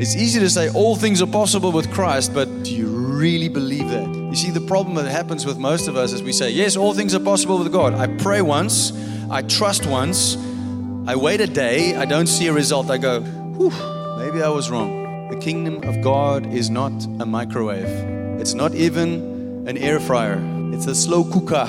[0.00, 3.90] It's easy to say all things are possible with Christ, but do you really believe
[3.90, 4.06] that?
[4.06, 6.94] You see, the problem that happens with most of us is we say, Yes, all
[6.94, 7.94] things are possible with God.
[7.94, 8.92] I pray once,
[9.28, 10.36] I trust once,
[11.08, 12.90] I wait a day, I don't see a result.
[12.90, 13.70] I go, Whew,
[14.24, 15.30] maybe I was wrong.
[15.30, 17.88] The kingdom of God is not a microwave,
[18.40, 20.40] it's not even an air fryer,
[20.72, 21.68] it's a slow cooker.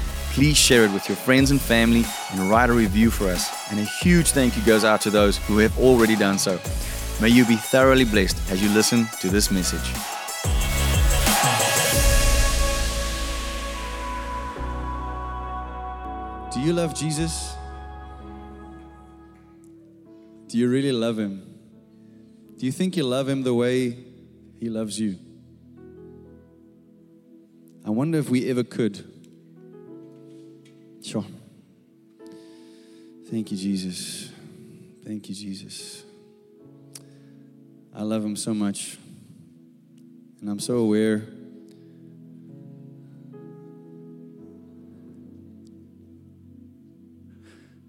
[0.31, 3.51] please share it with your friends and family and write a review for us.
[3.69, 6.57] And a huge thank you goes out to those who have already done so.
[7.21, 9.83] May you be thoroughly blessed as you listen to this message.
[16.53, 17.53] Do you love Jesus?
[20.47, 21.43] Do you really love him?
[22.57, 23.97] Do you think you love him the way
[24.59, 25.17] he loves you?
[27.85, 29.10] I wonder if we ever could.
[31.03, 31.25] Sure.
[33.29, 34.31] Thank you, Jesus.
[35.03, 36.03] Thank you, Jesus.
[37.93, 38.97] I love him so much.
[40.39, 41.23] And I'm so aware.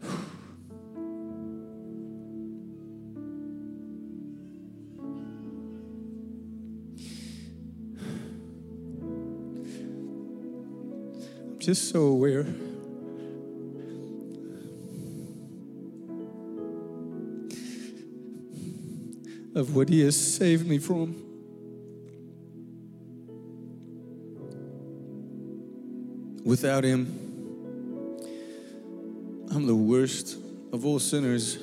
[11.59, 12.47] Just so aware.
[19.55, 21.17] Of what He has saved me from.
[26.45, 27.19] Without Him,
[29.51, 30.37] I'm the worst
[30.73, 31.57] of all sinners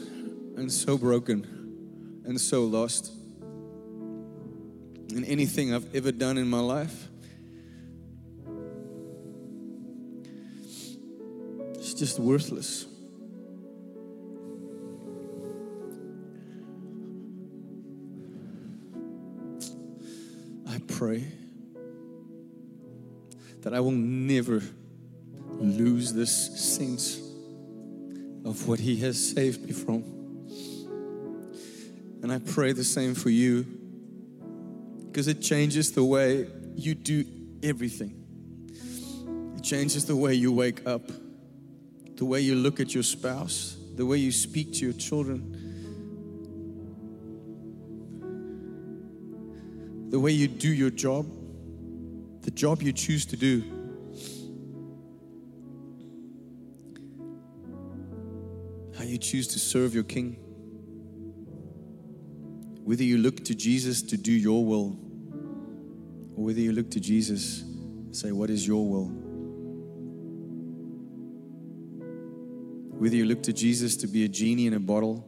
[0.57, 3.11] and so broken and so lost.
[5.11, 7.07] And anything I've ever done in my life,
[11.73, 12.85] it's just worthless.
[23.79, 24.61] I will never
[25.57, 27.17] lose this sense
[28.43, 30.03] of what He has saved me from.
[32.21, 33.65] And I pray the same for you
[35.07, 37.23] because it changes the way you do
[37.63, 39.55] everything.
[39.55, 41.03] It changes the way you wake up,
[42.17, 45.55] the way you look at your spouse, the way you speak to your children
[50.09, 51.27] the way you do your job,
[52.59, 53.63] job you choose to do.
[58.97, 60.33] How you choose to serve your King.
[62.83, 64.99] Whether you look to Jesus to do your will,
[66.35, 69.07] or whether you look to Jesus and say, What is your will?
[72.99, 75.25] Whether you look to Jesus to be a genie in a bottle,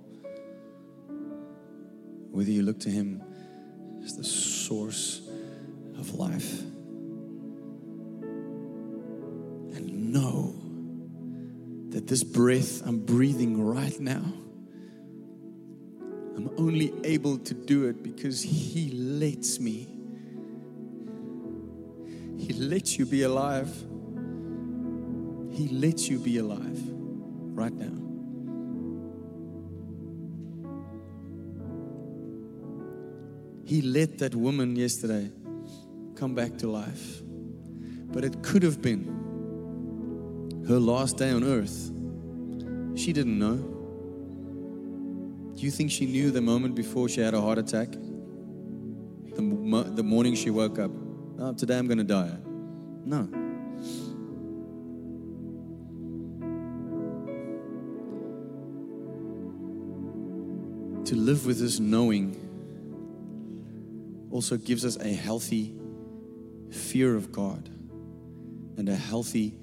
[2.29, 3.23] whether you look to Him
[4.03, 5.21] as the source
[5.97, 6.63] of life.
[12.11, 14.33] This breath I'm breathing right now,
[16.35, 19.87] I'm only able to do it because He lets me.
[22.37, 23.73] He lets you be alive.
[25.53, 26.81] He lets you be alive
[27.55, 27.95] right now.
[33.63, 35.31] He let that woman yesterday
[36.15, 37.21] come back to life.
[38.11, 39.21] But it could have been
[40.67, 42.00] her last day on earth.
[43.01, 43.55] She didn't know.
[45.55, 47.91] Do you think she knew the moment before she had a heart attack?
[47.91, 50.91] The, the morning she woke up,
[51.39, 52.37] oh, today I'm going to die.
[53.03, 53.23] No.
[61.05, 62.37] To live with this knowing
[64.29, 65.75] also gives us a healthy
[66.69, 67.67] fear of God
[68.77, 69.55] and a healthy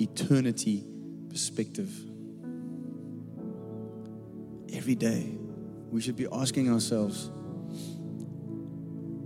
[0.00, 0.86] eternity
[1.28, 2.05] perspective.
[4.86, 5.36] Every day,
[5.90, 7.28] we should be asking ourselves,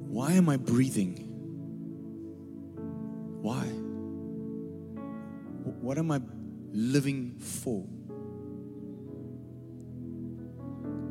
[0.09, 1.27] why am I breathing?
[3.43, 3.65] Why?
[5.83, 6.23] What am I
[6.73, 7.85] living for?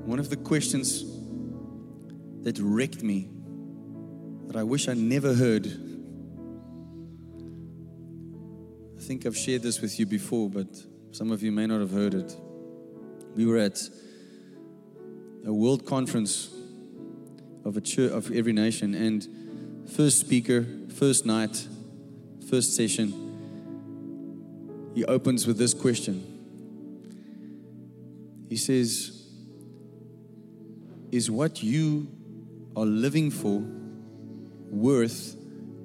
[0.10, 1.04] one of the questions
[2.42, 3.30] that wrecked me,
[4.48, 5.68] that I wish I never heard.
[8.98, 10.76] I think I've shared this with you before, but
[11.12, 12.36] some of you may not have heard it.
[13.36, 13.80] We were at
[15.46, 16.50] a world conference
[17.66, 19.28] of a church of every nation, and
[19.90, 20.66] first speaker,
[20.96, 21.68] first night,
[22.50, 23.14] first session,
[24.96, 26.24] he opens with this question.
[28.50, 29.28] He says,
[31.12, 32.08] Is what you
[32.76, 33.64] are living for
[34.72, 35.36] worth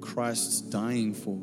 [0.01, 1.41] Christ's dying for?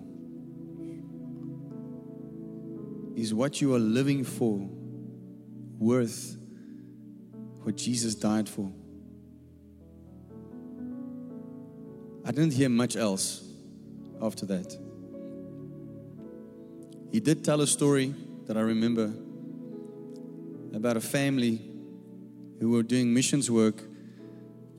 [3.17, 4.69] Is what you are living for
[5.79, 6.37] worth
[7.63, 8.71] what Jesus died for?
[12.25, 13.45] I didn't hear much else
[14.21, 14.77] after that.
[17.11, 18.15] He did tell a story
[18.47, 19.13] that I remember
[20.75, 21.61] about a family
[22.61, 23.83] who were doing missions work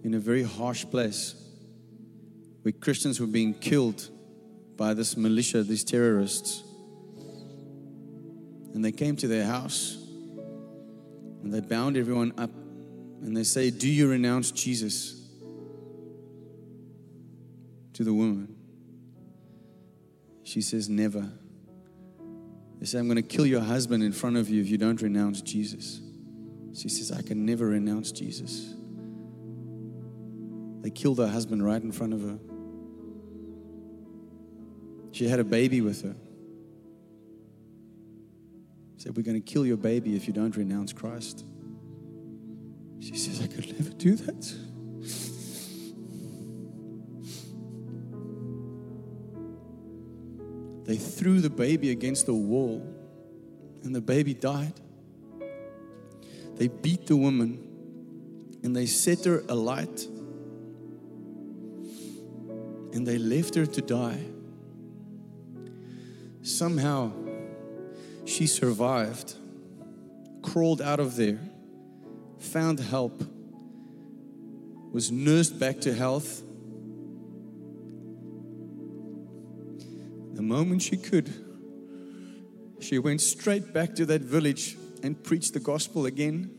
[0.03, 1.35] in a very harsh place
[2.62, 4.09] where Christians were being killed
[4.77, 6.63] by this militia, these terrorists.
[8.74, 9.97] And they came to their house
[11.44, 12.50] and they bound everyone up
[13.24, 15.20] and they say, Do you renounce Jesus?
[17.94, 18.56] To the woman.
[20.44, 21.31] She says, Never.
[22.80, 25.02] They say, I'm going to kill your husband in front of you if you don't
[25.02, 26.02] renounce Jesus.
[26.75, 28.74] She says, I can never renounce Jesus.
[30.81, 32.40] They killed her husband right in front of her.
[35.14, 36.16] She had a baby with her.
[38.98, 41.46] Said, We're going to kill your baby if you don't renounce Christ.
[43.04, 44.54] She says, I could never do that.
[50.86, 52.82] They threw the baby against the wall,
[53.84, 54.74] and the baby died.
[56.56, 57.60] They beat the woman
[58.64, 60.08] and they set her alight
[62.94, 64.24] and they left her to die.
[66.44, 67.12] Somehow,
[68.26, 69.34] she survived,
[70.44, 71.40] crawled out of there,
[72.44, 73.24] found help,
[74.92, 76.42] was nursed back to health.
[80.34, 81.34] The moment she could,
[82.80, 86.51] she went straight back to that village and preached the gospel again.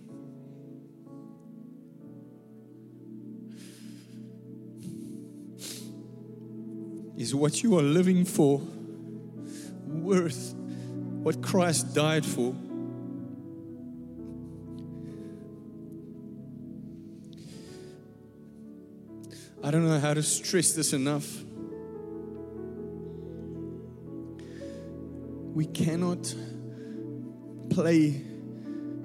[7.17, 8.61] Is what you are living for
[9.87, 10.55] worth
[11.23, 12.55] what Christ died for?
[19.65, 21.43] I don't know how to stress this enough.
[25.55, 26.35] We cannot
[27.71, 28.21] play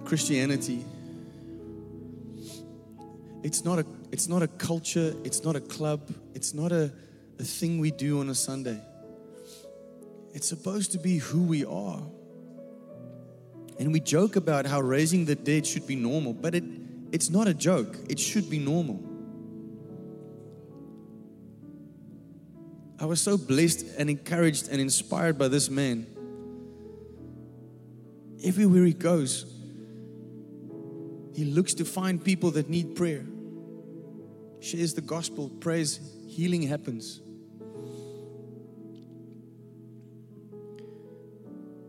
[0.03, 0.83] Christianity.
[3.41, 6.91] It's not a it's not a culture, it's not a club, it's not a,
[7.39, 8.81] a thing we do on a Sunday.
[10.33, 12.03] It's supposed to be who we are.
[13.79, 16.65] And we joke about how raising the dead should be normal, but it,
[17.13, 17.95] it's not a joke.
[18.09, 19.08] It should be normal.
[22.99, 26.05] I was so blessed and encouraged and inspired by this man.
[28.43, 29.45] Everywhere he goes,
[31.33, 33.25] he looks to find people that need prayer,
[34.59, 37.21] shares the gospel, prays, healing happens.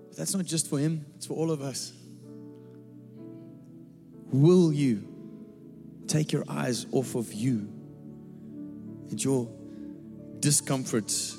[0.09, 1.93] But that's not just for him, it's for all of us.
[4.33, 5.09] Will you
[6.07, 7.69] take your eyes off of you
[9.11, 9.49] and your
[10.41, 11.37] discomforts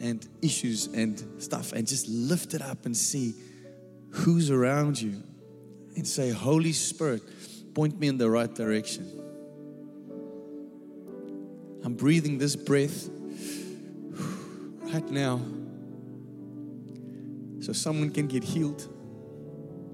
[0.00, 3.34] and issues and stuff and just lift it up and see
[4.10, 5.22] who's around you
[5.96, 7.22] and say, Holy Spirit,
[7.74, 9.06] point me in the right direction.
[11.84, 13.08] I'm breathing this breath
[14.82, 15.40] right now
[17.60, 18.88] so someone can get healed,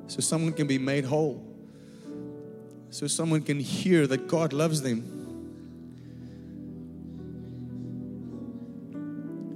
[0.06, 1.44] so someone can be made whole,
[2.90, 5.17] so someone can hear that God loves them.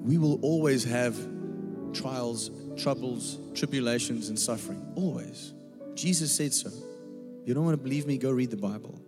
[0.02, 1.16] We will always have
[1.92, 4.92] trials, troubles, tribulations, and suffering.
[4.96, 5.52] Always.
[5.94, 6.70] Jesus said so.
[7.44, 8.18] You don't want to believe me?
[8.18, 9.00] Go read the Bible.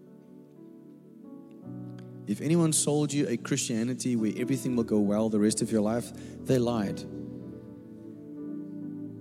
[2.27, 5.83] If anyone sold you a Christianity where everything will go well the rest of your
[5.83, 6.11] life,
[6.45, 7.01] they lied.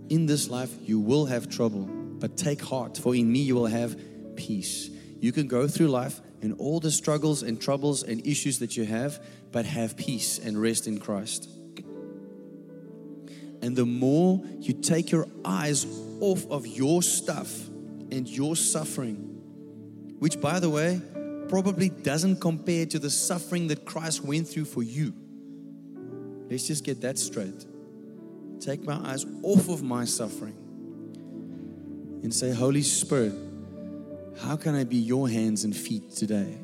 [0.10, 3.66] In this life, you will have trouble, but take heart, for in me you will
[3.66, 4.00] have
[4.36, 4.90] peace.
[5.20, 8.86] You can go through life and all the struggles and troubles and issues that you
[8.86, 11.50] have, but have peace and rest in Christ.
[13.64, 15.88] And the more you take your eyes
[16.20, 17.68] off of your stuff
[18.12, 19.34] and your suffering
[20.24, 21.02] which, by the way,
[21.50, 25.14] probably doesn't compare to the suffering that Christ went through for you.
[26.50, 27.66] Let's just get that straight.
[28.62, 30.56] Take my eyes off of my suffering
[32.24, 33.34] and say, Holy Spirit,
[34.42, 36.63] how can I be your hands and feet today?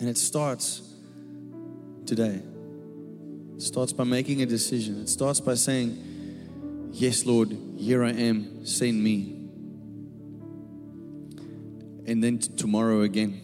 [0.00, 0.82] And it starts
[2.06, 2.40] today.
[3.56, 5.02] It starts by making a decision.
[5.02, 9.36] It starts by saying, Yes, Lord, here I am, send me.
[12.06, 13.40] And then t- tomorrow again.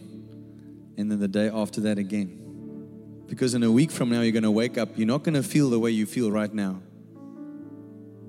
[0.97, 3.23] And then the day after that again.
[3.27, 5.43] Because in a week from now, you're going to wake up, you're not going to
[5.43, 6.81] feel the way you feel right now.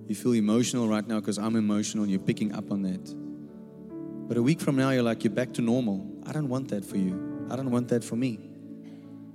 [0.07, 4.29] You feel emotional right now because I'm emotional and you're picking up on that.
[4.29, 6.07] But a week from now, you're like, you're back to normal.
[6.27, 7.28] I don't want that for you.
[7.51, 8.39] I don't want that for me.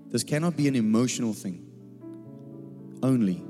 [0.09, 1.65] This cannot be an emotional thing
[3.01, 3.43] only.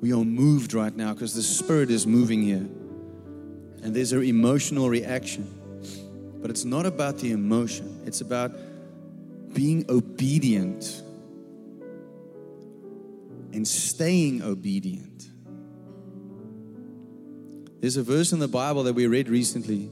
[0.00, 2.66] We are moved right now because the Spirit is moving here.
[3.82, 5.48] And there's an emotional reaction.
[6.40, 8.52] But it's not about the emotion, it's about
[9.54, 11.02] being obedient
[13.52, 15.26] and staying obedient.
[17.80, 19.90] There's a verse in the Bible that we read recently.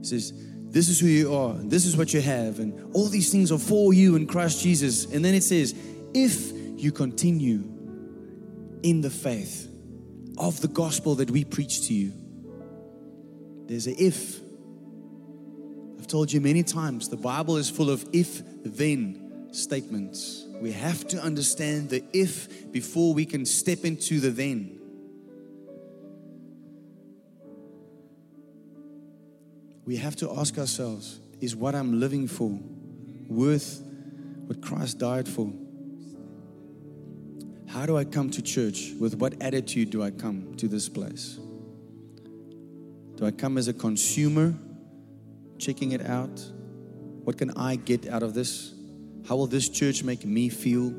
[0.00, 0.32] It says,
[0.70, 3.50] This is who you are, and this is what you have, and all these things
[3.50, 5.04] are for you in Christ Jesus.
[5.06, 5.74] And then it says,
[6.14, 7.64] If you continue
[8.84, 9.68] in the faith
[10.38, 12.12] of the gospel that we preach to you,
[13.66, 14.40] there's a if.
[15.98, 20.46] I've told you many times the Bible is full of if then statements.
[20.60, 24.79] We have to understand the if before we can step into the then.
[29.90, 32.56] We have to ask ourselves is what I'm living for
[33.26, 33.82] worth
[34.46, 35.52] what Christ died for?
[37.66, 38.92] How do I come to church?
[39.00, 41.40] With what attitude do I come to this place?
[43.16, 44.54] Do I come as a consumer,
[45.58, 46.40] checking it out?
[47.24, 48.72] What can I get out of this?
[49.28, 50.94] How will this church make me feel?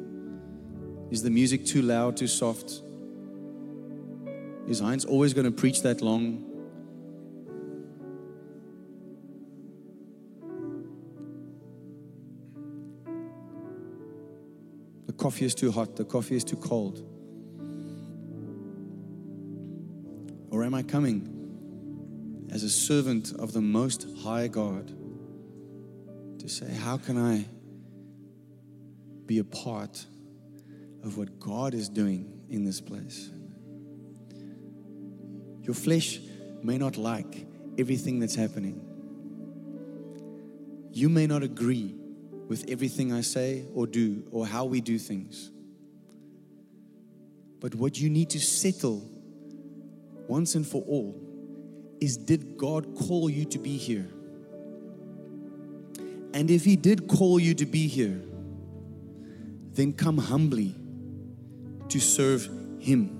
[1.11, 2.81] Is the music too loud, too soft?
[4.67, 6.50] Is Heinz always going to preach that long?
[15.21, 16.97] Coffee is too hot, the coffee is too cold.
[20.49, 24.87] Or am I coming as a servant of the Most High God
[26.39, 27.45] to say, How can I
[29.27, 30.03] be a part
[31.03, 33.29] of what God is doing in this place?
[35.61, 36.19] Your flesh
[36.63, 37.45] may not like
[37.77, 38.81] everything that's happening.
[40.91, 42.00] You may not agree
[42.51, 45.51] with everything I say or do or how we do things.
[47.61, 49.01] But what you need to settle
[50.27, 51.15] once and for all
[52.01, 54.05] is did God call you to be here?
[56.33, 58.21] And if He did call you to be here,
[59.71, 60.75] then come humbly
[61.87, 63.17] to serve Him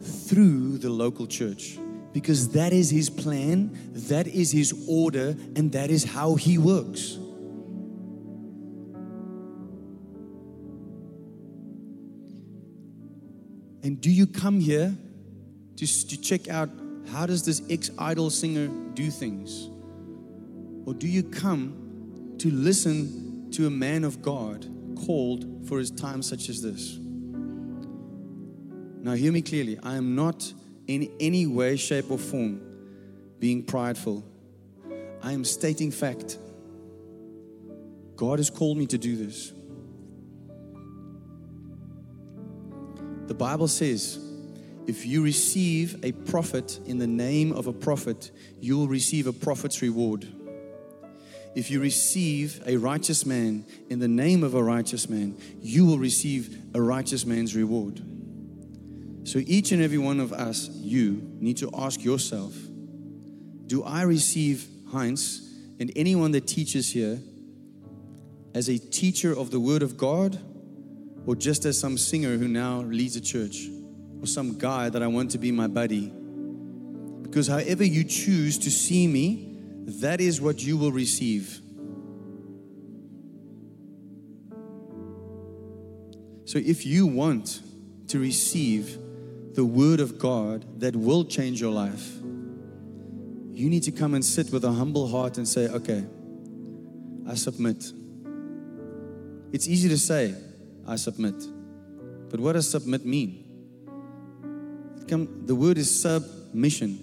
[0.00, 1.80] through the local church
[2.12, 7.19] because that is His plan, that is His order, and that is how He works.
[13.82, 14.94] And do you come here
[15.76, 16.68] to, to check out
[17.10, 19.68] how does this ex-idol singer do things?
[20.86, 24.66] Or do you come to listen to a man of God
[25.06, 26.98] called for his time such as this?
[29.02, 29.78] Now hear me clearly.
[29.82, 30.52] I am not
[30.86, 32.60] in any way, shape, or form
[33.38, 34.22] being prideful.
[35.22, 36.38] I am stating fact.
[38.16, 39.52] God has called me to do this.
[43.40, 44.18] Bible says,
[44.86, 48.30] if you receive a prophet in the name of a prophet,
[48.60, 50.28] you will receive a prophet's reward.
[51.54, 55.96] If you receive a righteous man in the name of a righteous man, you will
[55.96, 58.02] receive a righteous man's reward.
[59.24, 62.52] So each and every one of us, you need to ask yourself
[63.66, 67.18] Do I receive Heinz and anyone that teaches here
[68.54, 70.38] as a teacher of the Word of God?
[71.26, 73.68] Or just as some singer who now leads a church,
[74.20, 76.12] or some guy that I want to be my buddy.
[77.22, 79.56] Because however you choose to see me,
[80.00, 81.60] that is what you will receive.
[86.44, 87.62] So if you want
[88.08, 88.98] to receive
[89.54, 92.16] the Word of God that will change your life,
[93.52, 96.04] you need to come and sit with a humble heart and say, okay,
[97.28, 97.92] I submit.
[99.52, 100.34] It's easy to say,
[100.86, 101.34] I submit.
[102.30, 103.44] But what does submit mean?
[105.08, 106.98] Come, the word is submission,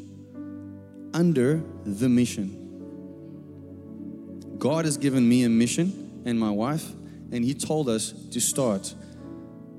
[1.14, 2.64] under the mission.
[4.58, 6.90] God has given me a mission and my wife,
[7.32, 8.94] and He told us to start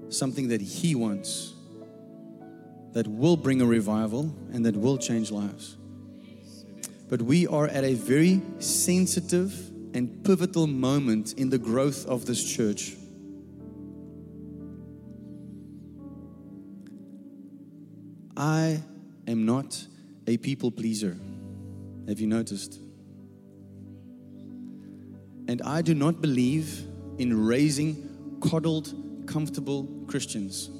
[0.08, 1.54] something that He wants
[2.92, 5.76] that will bring a revival and that will change lives.
[7.08, 12.44] But we are at a very sensitive and pivotal moment in the growth of this
[12.44, 12.96] church.
[18.38, 18.80] I
[19.26, 19.84] am not
[20.28, 21.16] a people pleaser.
[22.06, 22.78] Have you noticed?
[25.48, 26.86] And I do not believe
[27.18, 28.94] in raising coddled,
[29.26, 30.70] comfortable Christians.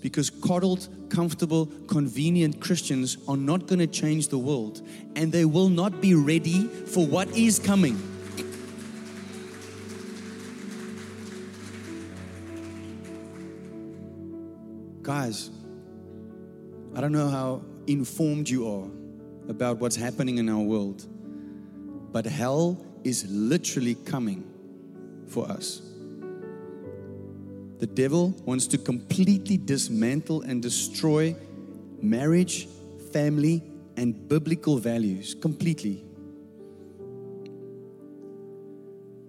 [0.00, 4.80] Because coddled, comfortable, convenient Christians are not going to change the world
[5.16, 8.13] and they will not be ready for what is coming.
[15.04, 15.50] Guys,
[16.94, 18.88] I don't know how informed you are
[19.50, 21.04] about what's happening in our world,
[22.10, 24.50] but hell is literally coming
[25.28, 25.82] for us.
[27.80, 31.36] The devil wants to completely dismantle and destroy
[32.00, 32.66] marriage,
[33.12, 33.62] family,
[33.98, 36.02] and biblical values completely.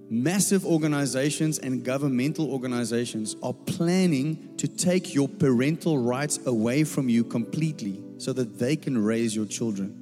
[0.10, 7.24] Massive organizations and governmental organizations are planning to take your parental rights away from you
[7.24, 10.02] completely so that they can raise your children.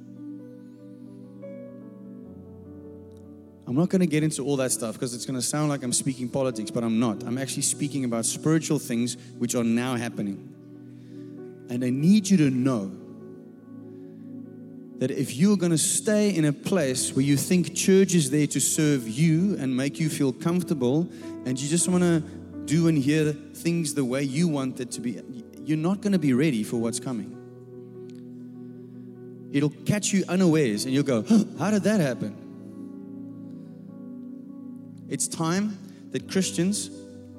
[3.66, 5.82] I'm not going to get into all that stuff because it's going to sound like
[5.82, 7.24] I'm speaking politics, but I'm not.
[7.24, 10.48] I'm actually speaking about spiritual things which are now happening.
[11.68, 12.90] And I need you to know
[14.98, 18.46] that if you're going to stay in a place where you think church is there
[18.46, 21.06] to serve you and make you feel comfortable,
[21.44, 22.22] and you just want to
[22.66, 25.20] do and hear things the way you want it to be,
[25.64, 27.30] you're not going to be ready for what's coming.
[29.52, 32.36] It'll catch you unawares, and you'll go, huh, How did that happen?
[35.08, 35.78] It's time
[36.10, 36.90] that Christians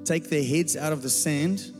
[0.04, 1.72] take their heads out of the sand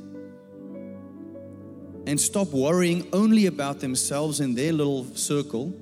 [2.06, 5.72] and stop worrying only about themselves and their little circle.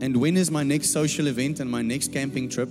[0.00, 2.68] And when is my next social event and my next camping trip?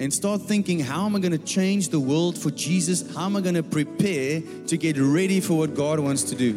[0.00, 3.14] And start thinking, how am I going to change the world for Jesus?
[3.16, 6.52] How am I going to prepare to get ready for what God wants to do?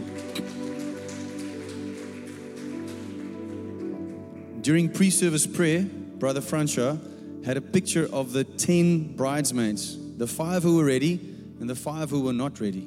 [4.62, 6.98] During pre service prayer, Brother Francois
[7.44, 11.14] had a picture of the 10 bridesmaids, the five who were ready
[11.60, 12.84] and the five who were not ready.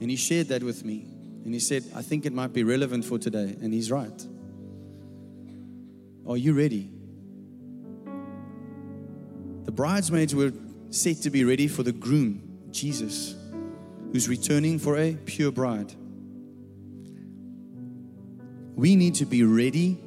[0.00, 1.06] And he shared that with me.
[1.44, 3.56] And he said, I think it might be relevant for today.
[3.60, 4.26] And he's right.
[6.26, 6.90] Are you ready?
[9.70, 10.52] The bridesmaids were
[10.90, 13.36] set to be ready for the groom, Jesus,
[14.10, 15.94] who's returning for a pure bride.
[18.74, 20.02] We need to be ready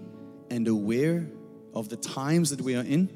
[0.52, 1.30] and aware
[1.74, 3.08] of the times that we are in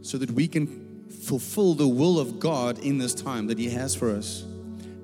[0.00, 3.94] so that we can fulfill the will of God in this time that He has
[3.94, 4.44] for us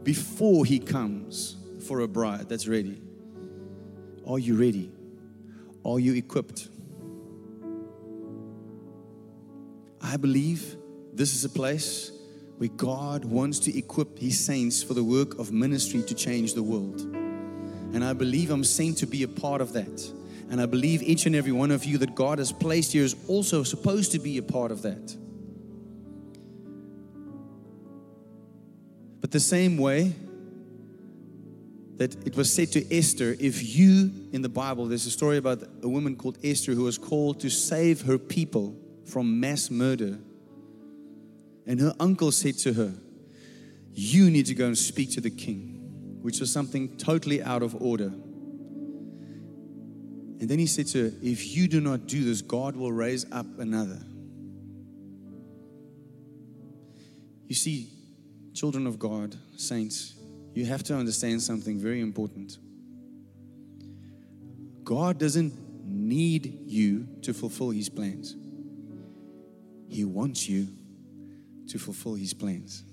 [0.04, 2.98] before He comes for a bride that's ready.
[4.26, 4.90] Are you ready?
[5.84, 6.70] Are you equipped?
[10.00, 10.76] I believe
[11.12, 12.12] this is a place
[12.58, 16.62] where God wants to equip His saints for the work of ministry to change the
[16.62, 17.00] world.
[17.00, 20.12] And I believe I'm sent to be a part of that.
[20.50, 23.16] And I believe each and every one of you that God has placed here is
[23.28, 25.16] also supposed to be a part of that.
[29.20, 30.12] But the same way
[31.96, 35.62] that it was said to Esther, if you in the Bible, there's a story about
[35.82, 38.74] a woman called Esther who was called to save her people
[39.10, 40.18] from mass murder.
[41.66, 42.94] And her uncle said to her,
[43.92, 47.80] You need to go and speak to the king, which was something totally out of
[47.80, 48.12] order.
[50.40, 53.30] And then he said to her, If you do not do this, God will raise
[53.30, 54.00] up another.
[57.46, 57.88] You see,
[58.54, 60.14] children of God, saints,
[60.54, 62.58] you have to understand something very important.
[64.84, 65.52] God doesn't
[65.84, 68.34] need you to fulfill his plans,
[69.90, 70.68] He wants you
[71.68, 72.84] to fulfill his plans.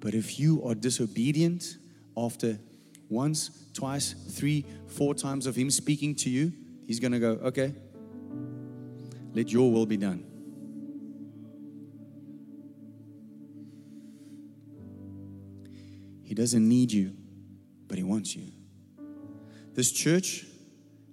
[0.00, 1.78] But if you are disobedient
[2.16, 2.58] after
[3.08, 6.52] once, twice, three, four times of Him speaking to you,
[6.86, 7.74] He's going to go, okay,
[9.34, 10.24] let your will be done.
[16.22, 17.14] He doesn't need you,
[17.88, 18.52] but He wants you.
[19.74, 20.44] This church,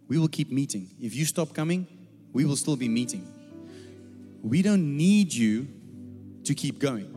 [0.08, 0.90] we will keep meeting.
[1.00, 1.88] If you stop coming,
[2.34, 3.35] we will still be meeting.
[4.46, 5.68] We don't need you
[6.44, 7.12] to keep going.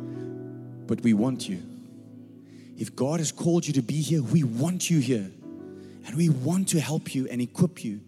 [0.86, 1.62] but we want you.
[2.78, 5.30] If God has called you to be here, we want you here.
[6.06, 8.00] And we want to help you and equip you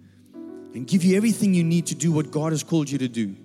[0.73, 3.37] and give you everything you need to do what God has called you to do.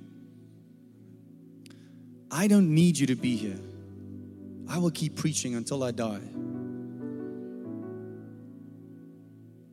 [2.32, 3.60] I don't need you to be here.
[4.70, 6.22] I will keep preaching until I die.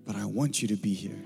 [0.05, 1.23] But I want you to be here.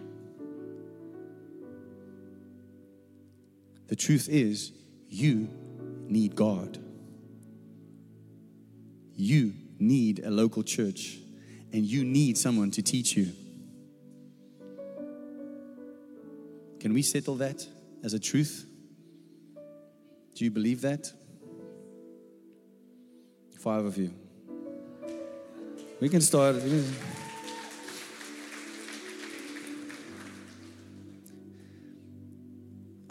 [3.88, 4.72] The truth is,
[5.08, 5.48] you
[6.08, 6.78] need God.
[9.14, 11.18] You need a local church,
[11.72, 13.32] and you need someone to teach you.
[16.80, 17.66] Can we settle that
[18.04, 18.66] as a truth?
[20.34, 21.10] Do you believe that?
[23.58, 24.12] Five of you.
[26.00, 26.56] We can start.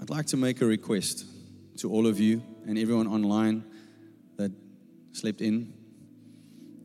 [0.05, 1.25] I'd like to make a request
[1.77, 3.63] to all of you and everyone online
[4.37, 4.51] that
[5.13, 5.73] slept in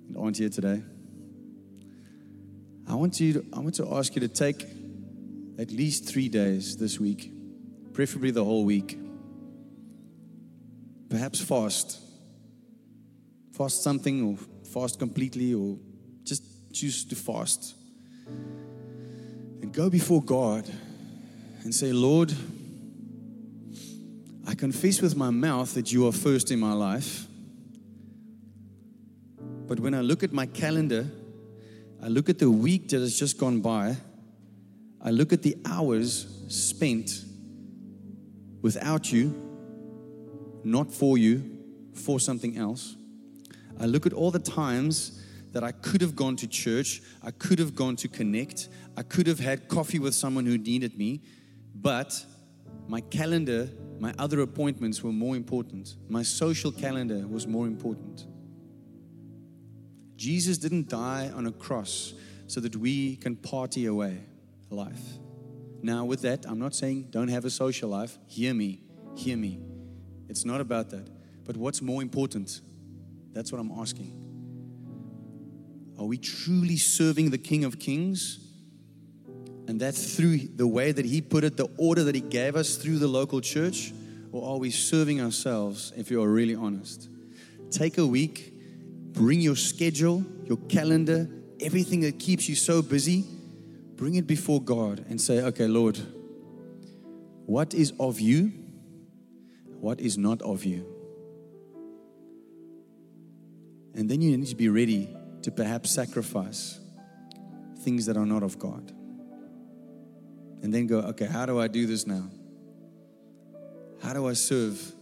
[0.08, 0.82] and aren't here today.
[2.88, 4.64] I want you to, I want to ask you to take
[5.58, 7.30] at least three days this week,
[7.92, 8.98] preferably the whole week.
[11.10, 12.00] Perhaps fast.
[13.52, 14.38] Fast something or
[14.72, 15.76] fast completely or
[16.24, 17.74] just choose to fast.
[18.26, 20.66] And go before God
[21.64, 22.34] and say, Lord,
[24.46, 27.26] I confess with my mouth that you are first in my life.
[29.66, 31.06] But when I look at my calendar,
[32.02, 33.96] I look at the week that has just gone by,
[35.02, 37.24] I look at the hours spent
[38.62, 39.34] without you,
[40.64, 41.58] not for you,
[41.94, 42.96] for something else.
[43.78, 45.22] I look at all the times
[45.52, 49.26] that I could have gone to church, I could have gone to connect, I could
[49.26, 51.22] have had coffee with someone who needed me,
[51.74, 52.24] but
[52.86, 53.68] my calendar,
[54.00, 55.94] my other appointments were more important.
[56.08, 58.26] My social calendar was more important.
[60.16, 62.14] Jesus didn't die on a cross
[62.46, 64.20] so that we can party away
[64.70, 65.18] life.
[65.82, 68.18] Now, with that, I'm not saying don't have a social life.
[68.26, 68.80] Hear me,
[69.16, 69.60] hear me.
[70.28, 71.08] It's not about that.
[71.44, 72.62] But what's more important?
[73.32, 74.16] That's what I'm asking.
[75.98, 78.49] Are we truly serving the King of Kings?
[79.70, 82.74] And that through the way that He put it, the order that He gave us
[82.74, 83.92] through the local church?
[84.32, 87.08] Or are we serving ourselves, if you are really honest?
[87.70, 88.52] Take a week,
[89.12, 91.30] bring your schedule, your calendar,
[91.60, 93.24] everything that keeps you so busy,
[93.94, 96.00] bring it before God and say, okay, Lord,
[97.46, 98.52] what is of you?
[99.78, 100.84] What is not of you?
[103.94, 106.80] And then you need to be ready to perhaps sacrifice
[107.84, 108.96] things that are not of God.
[110.62, 112.28] And then go, okay, how do I do this now?
[114.02, 114.92] How do I serve?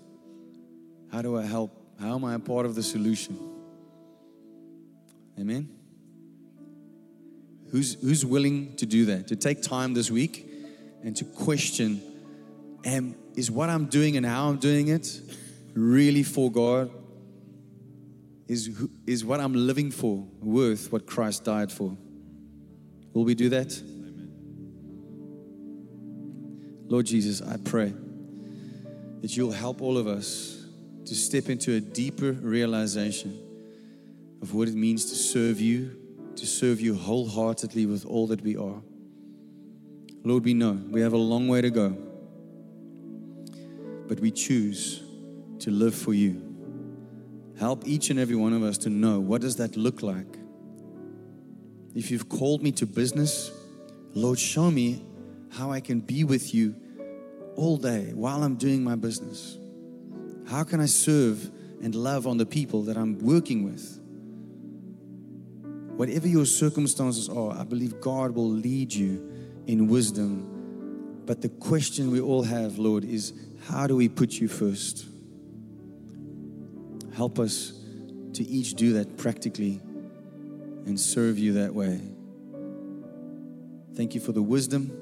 [1.10, 1.72] How do I help?
[2.00, 3.38] How am I a part of the solution?
[5.38, 5.68] Amen?
[7.70, 9.28] Who's, who's willing to do that?
[9.28, 10.46] To take time this week
[11.02, 12.00] and to question
[12.84, 15.20] am, is what I'm doing and how I'm doing it
[15.74, 16.90] really for God?
[18.46, 21.96] Is, is what I'm living for worth what Christ died for?
[23.12, 23.80] Will we do that?
[26.88, 27.92] Lord Jesus, I pray
[29.20, 30.64] that you'll help all of us
[31.04, 33.38] to step into a deeper realization
[34.40, 35.96] of what it means to serve you,
[36.36, 38.80] to serve you wholeheartedly with all that we are.
[40.24, 41.90] Lord, we know we have a long way to go,
[44.08, 45.02] but we choose
[45.58, 46.42] to live for you.
[47.58, 50.38] Help each and every one of us to know what does that look like?
[51.94, 53.50] If you've called me to business,
[54.14, 55.02] Lord, show me
[55.50, 56.74] how I can be with you
[57.56, 59.58] all day while I'm doing my business.
[60.48, 61.50] How can I serve
[61.82, 64.00] and love on the people that I'm working with?
[65.96, 69.30] Whatever your circumstances are, I believe God will lead you
[69.66, 71.22] in wisdom.
[71.26, 73.32] But the question we all have, Lord, is
[73.66, 75.06] how do we put you first?
[77.14, 77.72] Help us
[78.34, 79.80] to each do that practically
[80.86, 82.00] and serve you that way.
[83.94, 84.97] Thank you for the wisdom.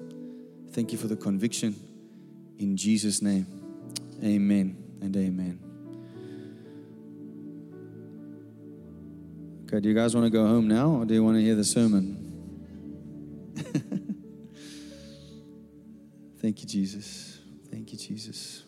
[0.77, 1.75] Thank you for the conviction.
[2.59, 3.47] In Jesus' name,
[4.23, 5.59] amen and amen.
[9.65, 11.55] Okay, do you guys want to go home now or do you want to hear
[11.55, 13.55] the sermon?
[16.43, 17.39] Thank you, Jesus.
[17.71, 18.63] Thank you, Jesus.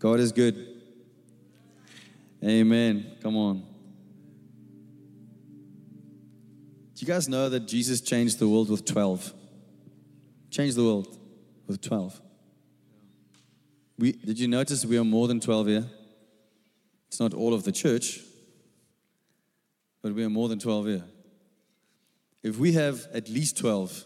[0.00, 0.82] God is good.
[2.44, 3.12] Amen.
[3.22, 3.58] Come on.
[6.96, 9.34] Do you guys know that Jesus changed the world with 12?
[10.50, 11.18] Changed the world
[11.66, 12.20] with 12.
[13.98, 15.84] We, did you notice we are more than 12 here?
[17.08, 18.20] It's not all of the church,
[20.02, 21.04] but we are more than 12 here.
[22.42, 24.04] If we have at least 12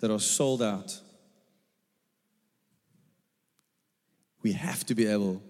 [0.00, 1.00] that are sold out,
[4.42, 5.42] we have to be able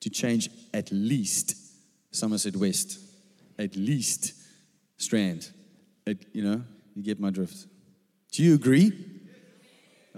[0.00, 1.54] to change at least
[2.10, 2.98] Somerset West,
[3.58, 4.34] at least
[4.96, 5.50] Strand.
[6.06, 6.62] At, you know,
[6.94, 7.66] you get my drift.
[8.32, 9.17] Do you agree?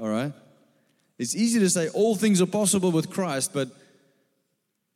[0.00, 0.32] All right.
[1.18, 3.68] It's easy to say all things are possible with Christ, but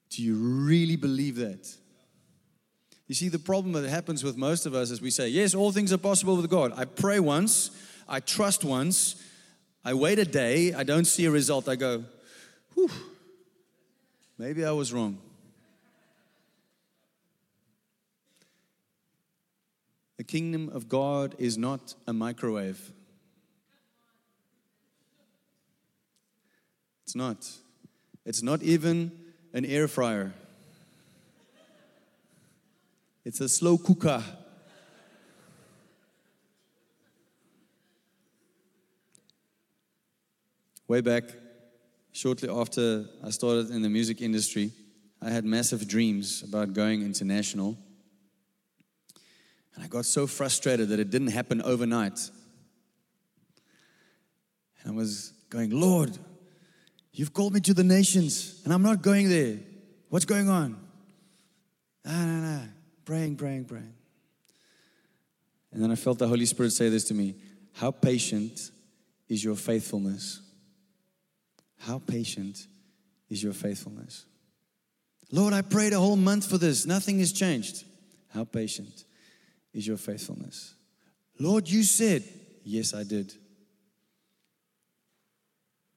[0.08, 1.68] do you really believe that?
[3.06, 5.72] You see, the problem that happens with most of us is we say, Yes, all
[5.72, 6.72] things are possible with God.
[6.74, 7.70] I pray once,
[8.08, 9.22] I trust once,
[9.84, 11.68] I wait a day, I don't see a result.
[11.68, 12.04] I go,
[12.72, 12.90] Whew,
[14.38, 15.18] maybe I was wrong.
[20.16, 22.90] The kingdom of God is not a microwave.
[27.04, 27.48] It's not.
[28.24, 29.12] It's not even
[29.52, 30.32] an air fryer.
[33.24, 34.22] It's a slow cooker.
[40.88, 41.24] Way back,
[42.12, 44.72] shortly after I started in the music industry,
[45.20, 47.78] I had massive dreams about going international.
[49.74, 52.18] And I got so frustrated that it didn't happen overnight.
[54.82, 56.18] And I was going, Lord,
[57.14, 59.58] you've called me to the nations, and I'm not going there.
[60.10, 60.78] What's going on?
[62.06, 62.60] Ah, no, no.
[63.04, 63.94] Praying, praying, praying.
[65.72, 67.34] And then I felt the Holy Spirit say this to me
[67.72, 68.70] How patient
[69.28, 70.40] is your faithfulness?
[71.78, 72.66] How patient
[73.28, 74.26] is your faithfulness?
[75.30, 76.86] Lord, I prayed a whole month for this.
[76.86, 77.84] Nothing has changed.
[78.32, 79.04] How patient
[79.72, 80.74] is your faithfulness?
[81.38, 82.22] Lord, you said,
[82.62, 83.34] Yes, I did.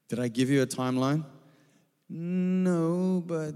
[0.08, 1.26] Did I give you a timeline?
[2.10, 3.56] No, but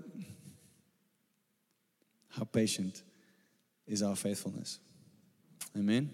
[2.29, 3.03] how patient
[3.87, 4.79] is our faithfulness?
[5.77, 6.11] Amen.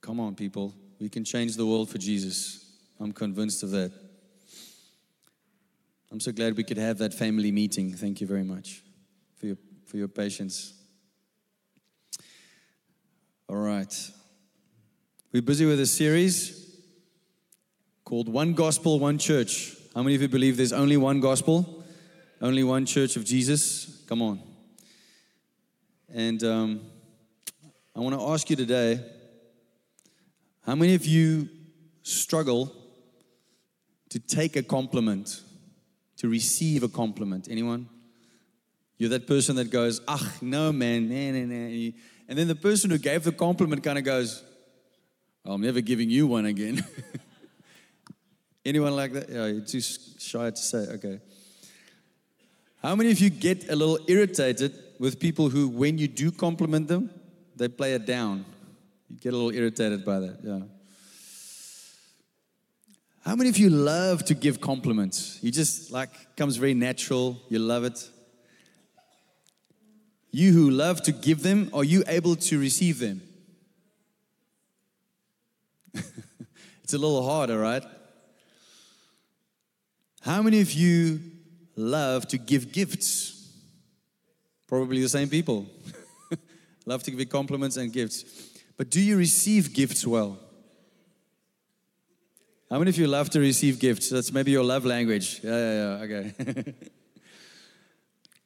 [0.00, 0.74] Come on, people.
[0.98, 2.64] We can change the world for Jesus.
[2.98, 3.92] I'm convinced of that.
[6.10, 7.92] I'm so glad we could have that family meeting.
[7.92, 8.82] Thank you very much
[9.36, 10.72] for your, for your patience.
[13.48, 14.10] All right.
[15.32, 16.63] We're busy with a series
[18.04, 19.76] called One Gospel, One Church.
[19.94, 21.84] How many of you believe there's only one gospel?
[22.40, 24.02] Only one church of Jesus?
[24.06, 24.40] Come on.
[26.12, 26.80] And um,
[27.96, 29.00] I want to ask you today
[30.66, 31.48] how many of you
[32.02, 32.72] struggle
[34.10, 35.40] to take a compliment,
[36.18, 37.48] to receive a compliment?
[37.50, 37.88] Anyone?
[38.98, 41.90] You're that person that goes, ah, no, man, nah, nah, nah.
[42.28, 44.42] And then the person who gave the compliment kind of goes,
[45.44, 46.84] I'm never giving you one again.
[48.64, 49.28] Anyone like that?
[49.28, 50.86] Yeah, you're too shy to say.
[50.94, 51.20] Okay.
[52.82, 56.88] How many of you get a little irritated with people who, when you do compliment
[56.88, 57.10] them,
[57.56, 58.44] they play it down?
[59.10, 60.38] You get a little irritated by that.
[60.42, 60.60] Yeah.
[63.24, 65.38] How many of you love to give compliments?
[65.42, 67.40] You just like comes very natural.
[67.48, 68.10] You love it.
[70.30, 73.22] You who love to give them, are you able to receive them?
[75.94, 77.84] it's a little harder, right?
[80.24, 81.20] How many of you
[81.76, 83.46] love to give gifts?
[84.66, 85.66] Probably the same people.
[86.86, 88.24] love to give compliments and gifts.
[88.78, 90.38] But do you receive gifts well?
[92.70, 94.08] How many of you love to receive gifts?
[94.08, 95.40] That's maybe your love language.
[95.44, 96.04] Yeah, yeah, yeah.
[96.04, 96.74] Okay.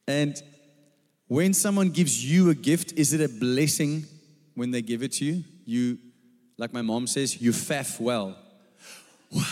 [0.08, 0.42] and
[1.28, 4.04] when someone gives you a gift, is it a blessing
[4.56, 5.44] when they give it to you?
[5.64, 5.98] You,
[6.56, 8.36] like my mom says, you faff well.
[9.30, 9.44] Wow,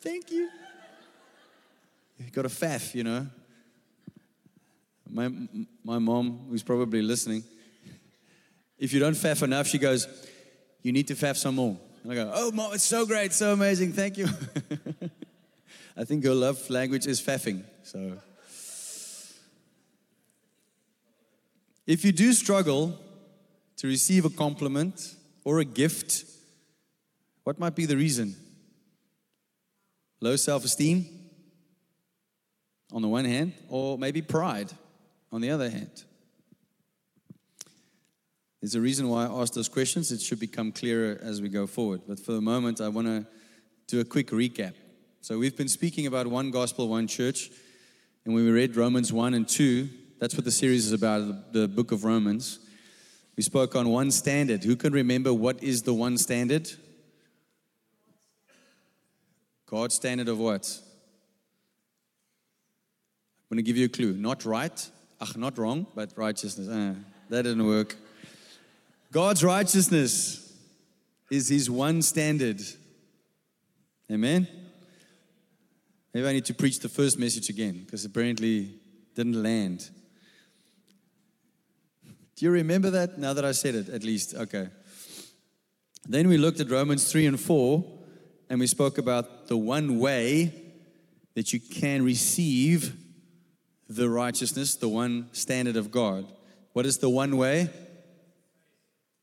[0.00, 0.50] thank you.
[2.18, 3.26] You got a faff, you know.
[5.08, 5.30] My,
[5.84, 7.44] my mom, who's probably listening,
[8.78, 10.08] if you don't faff enough, she goes,
[10.82, 11.76] You need to faff some more.
[12.02, 14.28] And I go, Oh, mom, it's so great, so amazing, thank you.
[15.96, 17.64] I think her love language is faffing.
[17.84, 18.18] So,
[21.86, 22.98] if you do struggle
[23.76, 26.24] to receive a compliment or a gift,
[27.44, 28.34] what might be the reason?
[30.20, 31.23] Low self esteem?
[32.94, 34.72] On the one hand, or maybe pride
[35.32, 36.04] on the other hand.
[38.62, 40.12] There's a reason why I asked those questions.
[40.12, 42.02] It should become clearer as we go forward.
[42.08, 43.26] But for the moment, I want to
[43.88, 44.74] do a quick recap.
[45.20, 47.50] So, we've been speaking about one gospel, one church.
[48.24, 49.88] And when we read Romans 1 and 2,
[50.20, 52.60] that's what the series is about, the, the book of Romans.
[53.36, 54.62] We spoke on one standard.
[54.62, 56.70] Who can remember what is the one standard?
[59.66, 60.80] God's standard of what?
[63.50, 64.14] I'm going to give you a clue.
[64.14, 66.68] Not right, Ach, not wrong, but righteousness.
[66.68, 66.94] Uh,
[67.30, 67.96] that didn't work.
[69.12, 70.52] God's righteousness
[71.30, 72.60] is his one standard.
[74.10, 74.48] Amen?
[76.12, 79.88] Maybe I need to preach the first message again because apparently it didn't land.
[82.36, 83.18] Do you remember that?
[83.18, 84.34] Now that I said it, at least.
[84.34, 84.68] Okay.
[86.06, 87.84] Then we looked at Romans 3 and 4,
[88.50, 90.52] and we spoke about the one way
[91.34, 93.03] that you can receive
[93.88, 96.26] the righteousness, the one standard of God.
[96.72, 97.70] What is the one way?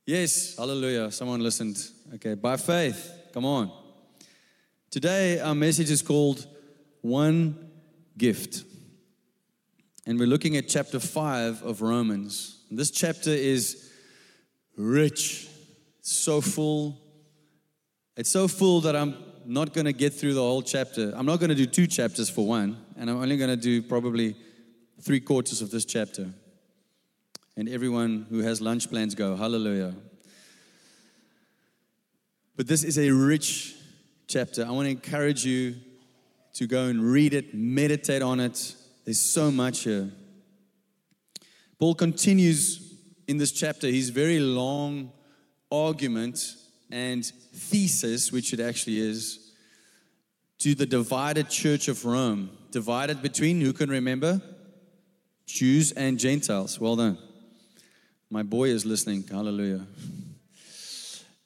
[0.05, 1.11] Yes, hallelujah.
[1.11, 1.77] Someone listened.
[2.15, 3.11] Okay, by faith.
[3.33, 3.71] Come on.
[4.89, 6.45] Today, our message is called
[7.01, 7.71] One
[8.17, 8.63] Gift.
[10.05, 12.65] And we're looking at chapter 5 of Romans.
[12.69, 13.91] This chapter is
[14.77, 15.47] rich,
[15.99, 16.99] it's so full.
[18.17, 21.13] It's so full that I'm not going to get through the whole chapter.
[21.15, 23.81] I'm not going to do two chapters for one, and I'm only going to do
[23.81, 24.35] probably
[25.01, 26.31] three quarters of this chapter.
[27.57, 29.95] And everyone who has lunch plans go, hallelujah.
[32.55, 33.75] But this is a rich
[34.27, 34.65] chapter.
[34.65, 35.75] I want to encourage you
[36.53, 38.75] to go and read it, meditate on it.
[39.05, 40.11] There's so much here.
[41.79, 42.93] Paul continues
[43.27, 45.11] in this chapter his very long
[45.71, 46.55] argument
[46.91, 49.51] and thesis, which it actually is,
[50.59, 52.51] to the divided church of Rome.
[52.69, 54.41] Divided between, who can remember?
[55.45, 56.79] Jews and Gentiles.
[56.79, 57.17] Well done.
[58.29, 59.23] My boy is listening.
[59.29, 59.85] Hallelujah.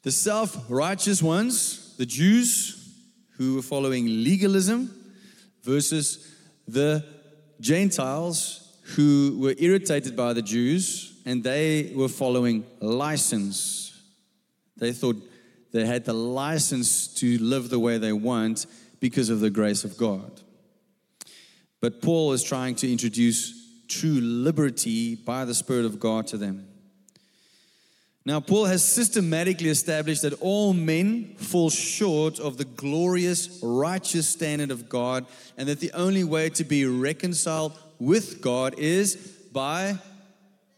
[0.03, 2.93] The self righteous ones, the Jews
[3.37, 4.93] who were following legalism,
[5.63, 6.31] versus
[6.67, 7.03] the
[7.59, 13.99] Gentiles who were irritated by the Jews and they were following license.
[14.77, 15.17] They thought
[15.71, 18.67] they had the license to live the way they want
[18.99, 20.41] because of the grace of God.
[21.81, 26.67] But Paul is trying to introduce true liberty by the Spirit of God to them.
[28.27, 34.71] Now, Paul has systematically established that all men fall short of the glorious, righteous standard
[34.71, 39.15] of God, and that the only way to be reconciled with God is
[39.53, 39.99] by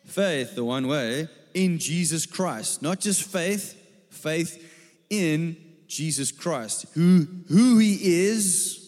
[0.06, 2.82] faith, the one way, in Jesus Christ.
[2.82, 4.62] Not just faith, faith
[5.10, 5.56] in
[5.88, 8.84] Jesus Christ, who, who He is.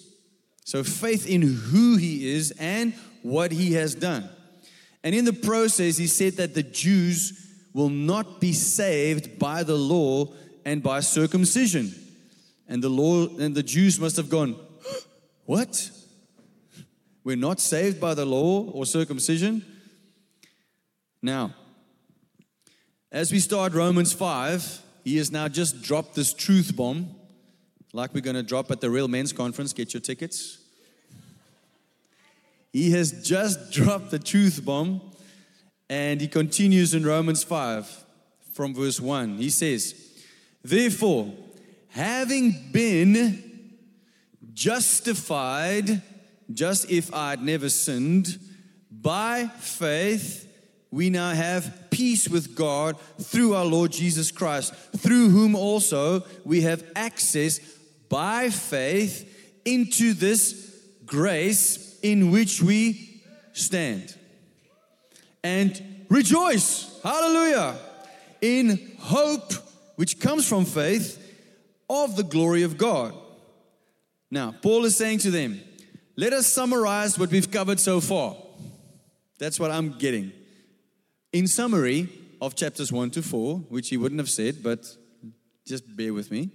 [0.66, 4.30] So, faith in who He is and what He has done.
[5.04, 9.76] And in the process, He said that the Jews will not be saved by the
[9.76, 10.34] law
[10.66, 11.94] and by circumcision.
[12.68, 14.56] And the law and the Jews must have gone,
[15.46, 15.92] What?
[17.24, 19.66] We're not saved by the law or circumcision?
[21.22, 21.54] Now,
[23.12, 27.16] as we start Romans 5, he has now just dropped this truth bomb,
[27.94, 29.74] like we're going to drop at the Real Men's Conference.
[29.74, 30.60] Get your tickets.
[32.72, 35.02] He has just dropped the truth bomb
[35.90, 38.06] and he continues in Romans 5
[38.54, 39.38] from verse 1.
[39.38, 39.96] He says,
[40.64, 41.34] Therefore,
[41.90, 43.78] having been
[44.54, 46.02] justified,
[46.54, 48.38] just if I'd never sinned,
[48.92, 50.46] by faith,
[50.92, 56.62] we now have peace with God through our Lord Jesus Christ, through whom also we
[56.62, 57.60] have access
[58.10, 63.22] by faith into this grace in which we
[63.54, 64.16] stand
[65.44, 67.76] and rejoice, hallelujah,
[68.42, 69.54] in hope
[69.96, 71.18] which comes from faith
[71.90, 73.14] of the glory of God.
[74.32, 75.60] Now, Paul is saying to them,
[76.16, 78.36] let us summarize what we've covered so far.
[79.38, 80.32] That's what I'm getting.
[81.32, 82.10] In summary
[82.42, 84.86] of chapters 1 to 4, which he wouldn't have said, but
[85.66, 86.50] just bear with me.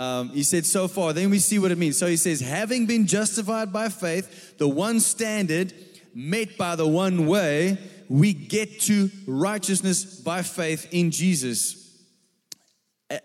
[0.00, 1.98] Um, he said, so far, then we see what it means.
[1.98, 5.74] So he says, having been justified by faith, the one standard
[6.14, 7.76] met by the one way,
[8.08, 11.98] we get to righteousness by faith in Jesus.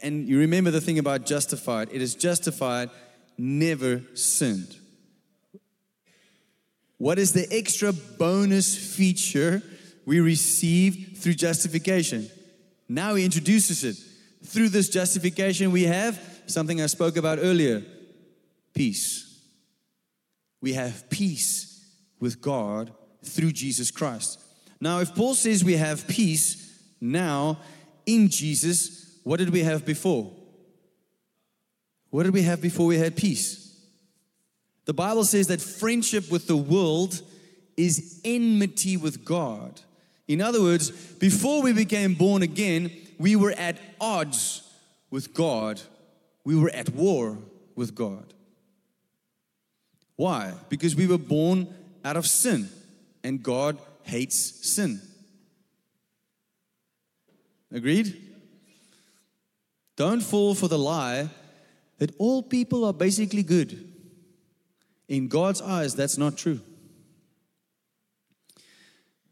[0.02, 2.90] And you remember the thing about justified it is justified,
[3.38, 4.76] never sinned.
[6.98, 9.64] What is the extra bonus feature
[10.06, 12.30] we receive through justification?
[12.90, 13.96] Now he introduces it.
[14.46, 17.84] Through this justification, we have something I spoke about earlier
[18.74, 19.42] peace.
[20.62, 21.86] We have peace
[22.20, 22.92] with God
[23.24, 24.40] through Jesus Christ.
[24.82, 27.60] Now, if Paul says we have peace now
[28.06, 30.32] in Jesus, what did we have before?
[32.10, 33.66] What did we have before we had peace?
[34.86, 37.22] The Bible says that friendship with the world
[37.76, 39.82] is enmity with God.
[40.28, 44.62] In other words, before we became born again, we were at odds
[45.10, 45.82] with God.
[46.46, 47.40] We were at war
[47.76, 48.34] with God.
[50.16, 50.54] Why?
[50.70, 51.68] Because we were born
[52.06, 52.70] out of sin,
[53.24, 55.02] and God hates sin.
[57.72, 58.22] Agreed?
[59.98, 61.30] Don't fall for the lie
[61.98, 63.92] that all people are basically good.
[65.08, 66.60] In God's eyes, that's not true.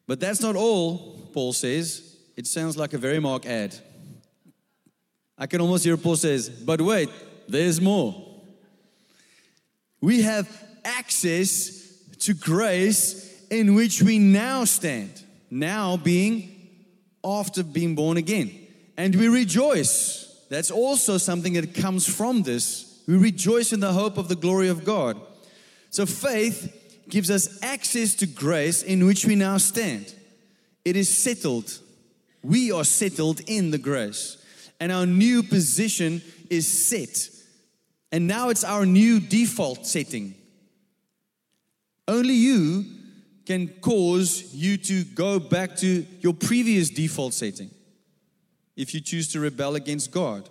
[0.07, 2.17] But that's not all, Paul says.
[2.35, 3.75] It sounds like a Verimark ad.
[5.43, 7.09] I can almost hear Paul says, but wait,
[7.49, 8.15] there's more.
[9.99, 10.47] We have
[10.85, 11.85] access
[12.19, 15.21] to grace in which we now stand.
[15.51, 16.49] Now being
[17.25, 18.57] after being born again.
[18.95, 20.45] And we rejoice.
[20.49, 23.01] That's also something that comes from this.
[23.05, 25.19] We rejoice in the hope of the glory of God.
[25.89, 30.15] So faith gives us access to grace in which we now stand.
[30.85, 31.79] It is settled.
[32.41, 34.37] We are settled in the grace.
[34.83, 37.29] And our new position is set.
[38.11, 40.35] And now it's our new default setting.
[42.05, 42.83] Only you
[43.45, 47.69] can cause you to go back to your previous default setting
[48.75, 50.49] if you choose to rebel against God.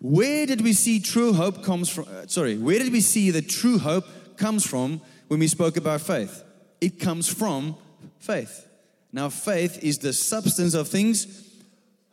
[0.00, 2.06] Where did we see true hope comes from?
[2.08, 6.00] Uh, sorry, where did we see that true hope comes from when we spoke about
[6.00, 6.42] faith?
[6.80, 7.76] It comes from
[8.18, 8.66] faith.
[9.12, 11.47] Now, faith is the substance of things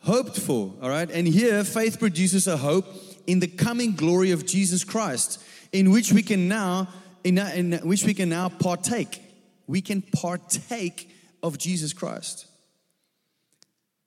[0.06, 1.10] hoped for, all right?
[1.10, 2.86] And here, faith produces a hope
[3.26, 5.42] in the coming glory of Jesus Christ,
[5.72, 6.88] in which we can now,
[7.24, 9.20] in, in which we can now partake
[9.66, 11.10] we can partake
[11.42, 12.46] of Jesus Christ.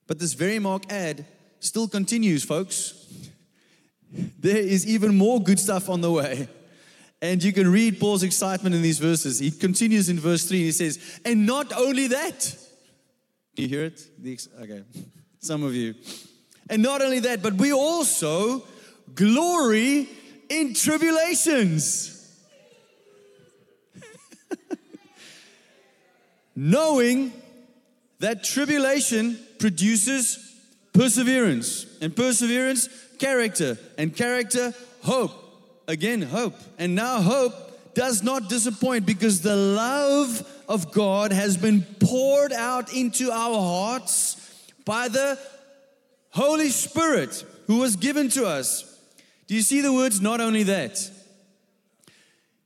[0.08, 1.26] But this Verimark ad
[1.60, 2.96] still continues, folks.
[4.40, 6.48] There is even more good stuff on the way.
[7.22, 9.38] And you can read Paul's excitement in these verses.
[9.38, 10.58] He continues in verse 3.
[10.58, 12.58] He says, And not only that,
[13.54, 14.02] do you hear it?
[14.60, 14.84] okay,
[15.40, 15.96] some of you.
[16.70, 18.64] And not only that, but we also
[19.16, 20.08] glory
[20.50, 22.16] in tribulations
[26.56, 27.32] knowing
[28.20, 30.50] that tribulation produces
[30.94, 34.74] perseverance, and perseverance, character, and character,
[35.04, 35.32] hope.
[35.88, 36.56] Again, hope.
[36.78, 37.54] And now, hope
[37.96, 44.36] does not disappoint because the love of God has been poured out into our hearts
[44.90, 45.38] by the
[46.32, 49.00] Holy Spirit who was given to us.
[49.46, 51.00] Do you see the words, not only that?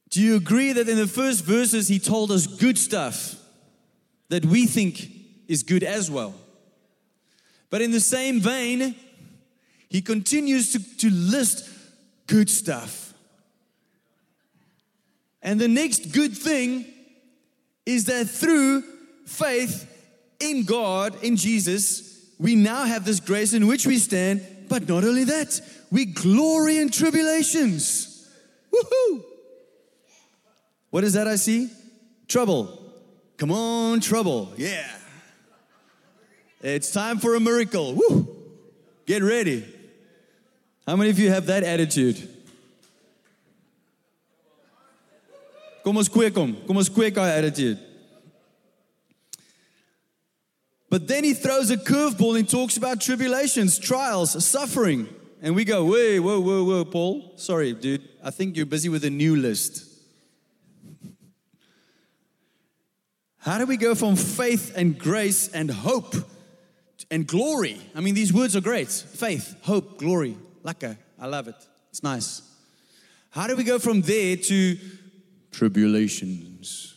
[0.09, 3.43] Do you agree that in the first verses he told us good stuff?
[4.33, 5.11] that we think
[5.47, 6.33] is good as well.
[7.69, 8.95] But in the same vein,
[9.89, 11.69] he continues to, to list
[12.25, 13.13] good stuff.
[15.43, 16.85] And the next good thing
[17.85, 18.81] is that through
[19.27, 19.87] faith
[20.39, 24.45] in God, in Jesus, we now have this grace in which we stand.
[24.69, 25.61] But not only that,
[25.91, 28.27] we glory in tribulations.
[28.71, 29.23] Woohoo!
[30.89, 31.69] What is that I see?
[32.27, 32.79] Trouble.
[33.37, 34.53] Come on, trouble.
[34.57, 34.87] Yeah.
[36.61, 37.93] It's time for a miracle.
[37.93, 38.27] Woo.
[39.05, 39.65] Get ready.
[40.87, 42.29] How many of you have that attitude?
[45.83, 46.55] Kom ons kweek hom.
[46.65, 47.77] Kom ons kweek daai attitude.
[50.93, 55.09] But then he throws a curveball and talks about tribulations, trials, suffering.
[55.41, 57.33] And we go, wait, whoa, whoa, whoa, Paul.
[57.35, 58.07] Sorry, dude.
[58.23, 59.89] I think you're busy with a new list.
[63.39, 66.13] How do we go from faith and grace and hope
[67.09, 67.81] and glory?
[67.95, 70.37] I mean, these words are great faith, hope, glory.
[70.63, 71.55] Laka, I love it.
[71.89, 72.43] It's nice.
[73.31, 74.77] How do we go from there to
[75.49, 76.92] tribulations?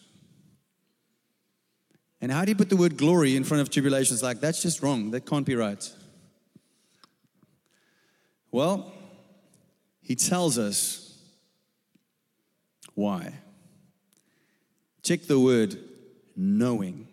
[2.20, 4.22] And how do you put the word glory in front of tribulations?
[4.22, 5.10] Like, that's just wrong.
[5.10, 5.92] That can't be right.
[8.50, 8.92] Well,
[10.00, 11.18] he tells us
[12.94, 13.34] why.
[15.02, 15.78] Check the word
[16.34, 17.06] knowing.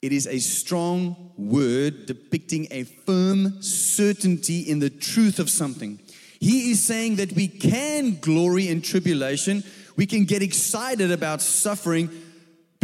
[0.00, 5.98] It is a strong word depicting a firm certainty in the truth of something.
[6.40, 9.64] He is saying that we can glory in tribulation,
[9.96, 12.10] we can get excited about suffering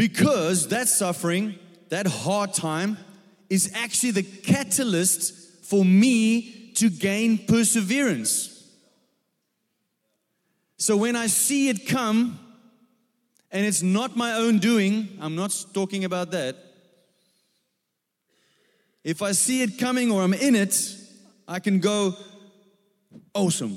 [0.01, 1.59] because that suffering,
[1.91, 2.97] that hard time,
[3.51, 8.67] is actually the catalyst for me to gain perseverance.
[10.79, 12.41] So when I see it come,
[13.53, 16.57] and it's not my own doing, I'm not talking about that.
[19.05, 20.97] If I see it coming or I'm in it,
[21.47, 22.17] I can go,
[23.35, 23.77] awesome.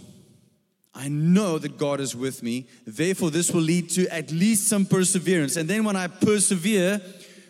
[0.95, 2.67] I know that God is with me.
[2.85, 5.55] Therefore, this will lead to at least some perseverance.
[5.55, 7.01] And then when I persevere,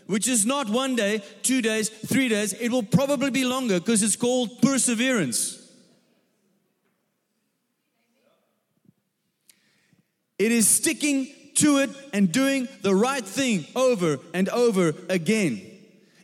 [0.07, 4.01] which is not one day, two days, three days, it will probably be longer because
[4.01, 5.59] it's called perseverance.
[10.39, 15.61] It is sticking to it and doing the right thing over and over again.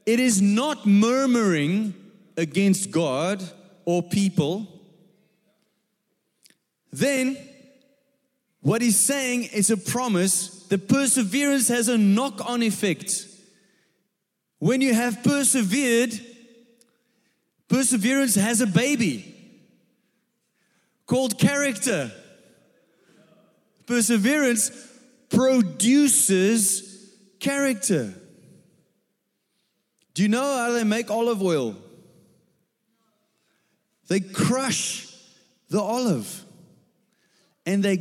[0.05, 1.93] It is not murmuring
[2.38, 3.43] against God
[3.86, 4.78] or people.
[6.92, 7.38] Then,
[8.62, 10.64] what he's saying is a promise.
[10.68, 13.28] The perseverance has a knock on effect.
[14.60, 16.20] When you have persevered,
[17.68, 19.36] perseverance has a baby
[21.06, 22.12] called character.
[23.86, 24.72] Perseverance
[25.30, 28.14] produces character.
[30.14, 31.76] Do you know how they make olive oil?
[34.08, 35.08] They crush
[35.70, 36.44] the olive
[37.70, 37.97] and they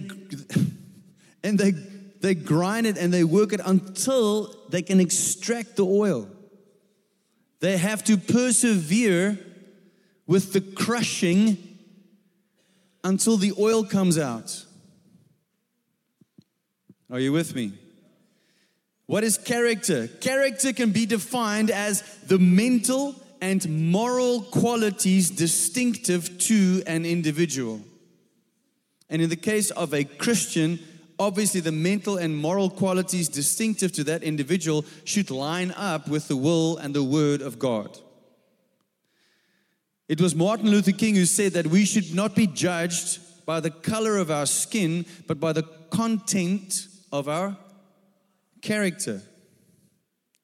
[1.45, 1.73] and they
[2.21, 6.29] they grind it and they work it until they can extract the oil.
[7.61, 9.39] They have to persevere
[10.27, 11.59] with the crushing
[13.05, 14.65] until the oil comes out.
[17.11, 17.73] Are you with me?
[19.07, 20.09] What is character?
[20.09, 27.81] Character can be defined as the mental and moral qualities distinctive to an individual.
[29.11, 30.79] And in the case of a Christian,
[31.19, 36.37] obviously the mental and moral qualities distinctive to that individual should line up with the
[36.37, 37.99] will and the word of God.
[40.09, 43.71] It was Martin Luther King who said that we should not be judged by the
[43.71, 47.57] color of our skin, but by the content of our
[48.63, 49.23] character,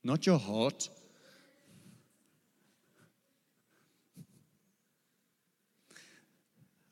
[0.03, 0.89] not your heart.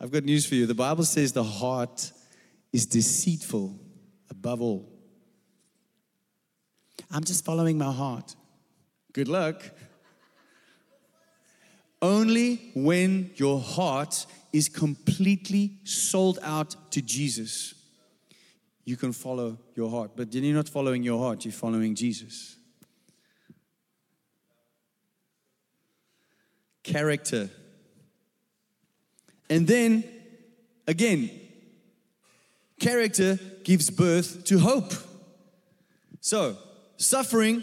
[0.03, 0.67] I've got news for you.
[0.67, 2.11] The Bible says the heart
[2.73, 3.79] is deceitful
[4.31, 4.89] above all.
[7.11, 8.35] I'm just following my heart.
[9.13, 9.63] Good luck.
[12.01, 17.75] Only when your heart is completely sold out to Jesus
[18.85, 20.13] you can follow your heart.
[20.17, 22.57] But then you're not following your heart, you're following Jesus.
[26.83, 27.49] Character.
[29.53, 30.03] And then,
[30.87, 31.29] again,
[32.81, 34.95] character gives birth to hope.
[36.23, 36.57] So,
[36.97, 37.63] suffering,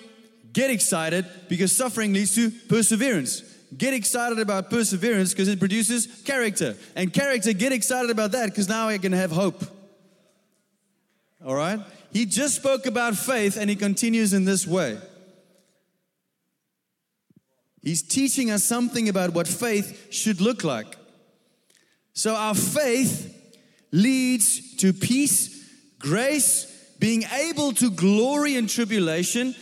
[0.54, 3.42] get excited because suffering leads to perseverance.
[3.76, 6.76] Get excited about perseverance because it produces character.
[6.96, 9.64] And character, get excited about that because now I can have hope.
[11.44, 11.80] All right?
[12.14, 15.00] He just spoke about faith and he continues in this way.
[17.82, 21.00] He's teaching us something about what faith should look like.
[22.14, 23.36] So, our faith
[23.91, 26.66] leads to peace, grace,
[26.99, 29.55] being able to glory in tribulation,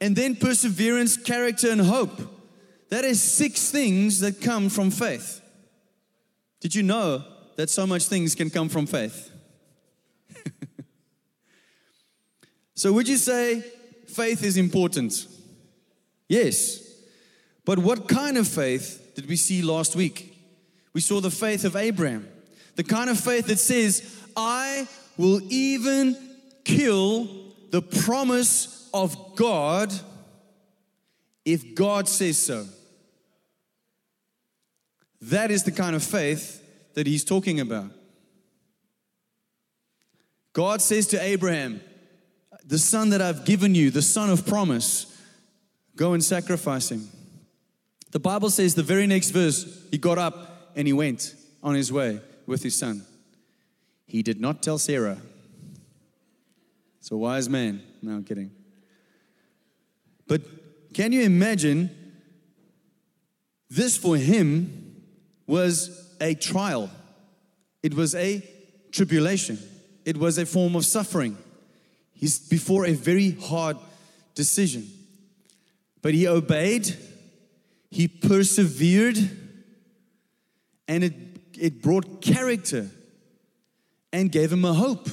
[0.00, 2.20] and then perseverance, character, and hope.
[2.88, 5.40] That is six things that come from faith.
[6.60, 7.24] Did you know
[7.56, 9.30] that so much things can come from faith?
[12.80, 13.62] So, would you say
[14.06, 15.26] faith is important?
[16.30, 16.82] Yes.
[17.66, 20.29] But what kind of faith did we see last week?
[20.92, 22.28] We saw the faith of Abraham,
[22.76, 26.16] the kind of faith that says, I will even
[26.64, 27.28] kill
[27.70, 29.92] the promise of God
[31.44, 32.66] if God says so.
[35.22, 36.64] That is the kind of faith
[36.94, 37.90] that he's talking about.
[40.52, 41.80] God says to Abraham,
[42.64, 45.06] the son that I've given you, the son of promise,
[45.94, 47.08] go and sacrifice him.
[48.10, 51.92] The Bible says the very next verse, he got up and he went on his
[51.92, 53.04] way with his son.
[54.06, 55.18] He did not tell Sarah.
[56.98, 57.82] It's a wise man.
[58.02, 58.50] No, I'm kidding.
[60.26, 60.42] But
[60.92, 61.90] can you imagine
[63.68, 65.02] this for him
[65.46, 66.90] was a trial?
[67.82, 68.42] It was a
[68.92, 69.58] tribulation,
[70.04, 71.36] it was a form of suffering.
[72.12, 73.78] He's before a very hard
[74.34, 74.86] decision.
[76.02, 76.94] But he obeyed,
[77.90, 79.16] he persevered,
[80.90, 81.14] and it,
[81.56, 82.90] it brought character
[84.12, 85.08] and gave him a hope.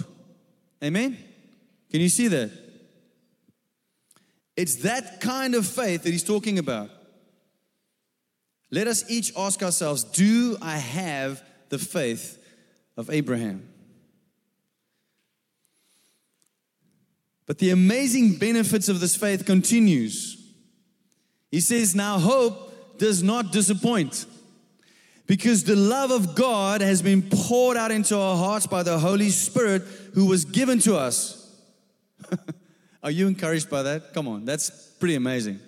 [0.84, 1.15] Amen?
[1.91, 2.49] Can you see that?
[4.55, 6.89] It's that kind of faith that he's talking about.
[8.71, 12.43] Let us each ask ourselves Do I have the faith
[12.97, 13.69] of Abraham?
[17.45, 20.43] But the amazing benefits of this faith continues.
[21.51, 24.25] He says, Now hope does not disappoint
[25.28, 29.30] because the love of God has been poured out into our hearts by the Holy
[29.30, 31.53] Spirit who was given to us.
[33.03, 34.13] Are you encouraged by that?
[34.13, 34.69] Come on, that's
[34.99, 35.59] pretty amazing.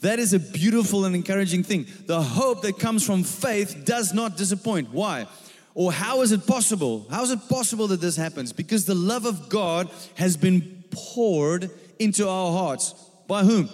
[0.00, 1.86] That is a beautiful and encouraging thing.
[2.06, 4.90] The hope that comes from faith does not disappoint.
[4.90, 5.26] Why?
[5.74, 7.06] Or how is it possible?
[7.10, 8.52] How is it possible that this happens?
[8.52, 12.92] Because the love of God has been poured into our hearts.
[13.26, 13.70] By whom?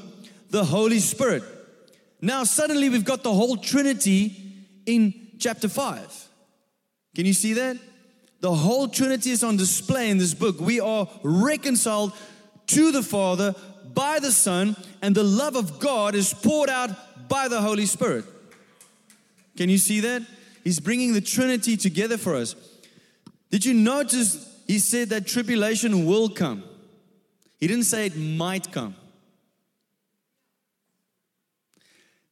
[0.50, 1.42] The Holy Spirit.
[2.20, 4.39] Now, suddenly we've got the whole Trinity
[4.94, 6.28] in chapter 5.
[7.14, 7.76] Can you see that?
[8.40, 10.60] The whole Trinity is on display in this book.
[10.60, 12.12] We are reconciled
[12.68, 13.54] to the Father
[13.92, 16.90] by the Son, and the love of God is poured out
[17.28, 18.24] by the Holy Spirit.
[19.56, 20.22] Can you see that?
[20.64, 22.54] He's bringing the Trinity together for us.
[23.50, 26.62] Did you notice he said that tribulation will come?
[27.58, 28.94] He didn't say it might come.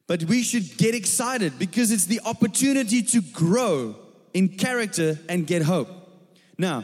[0.09, 3.95] But we should get excited because it's the opportunity to grow
[4.33, 5.87] in character and get hope.
[6.57, 6.83] Now,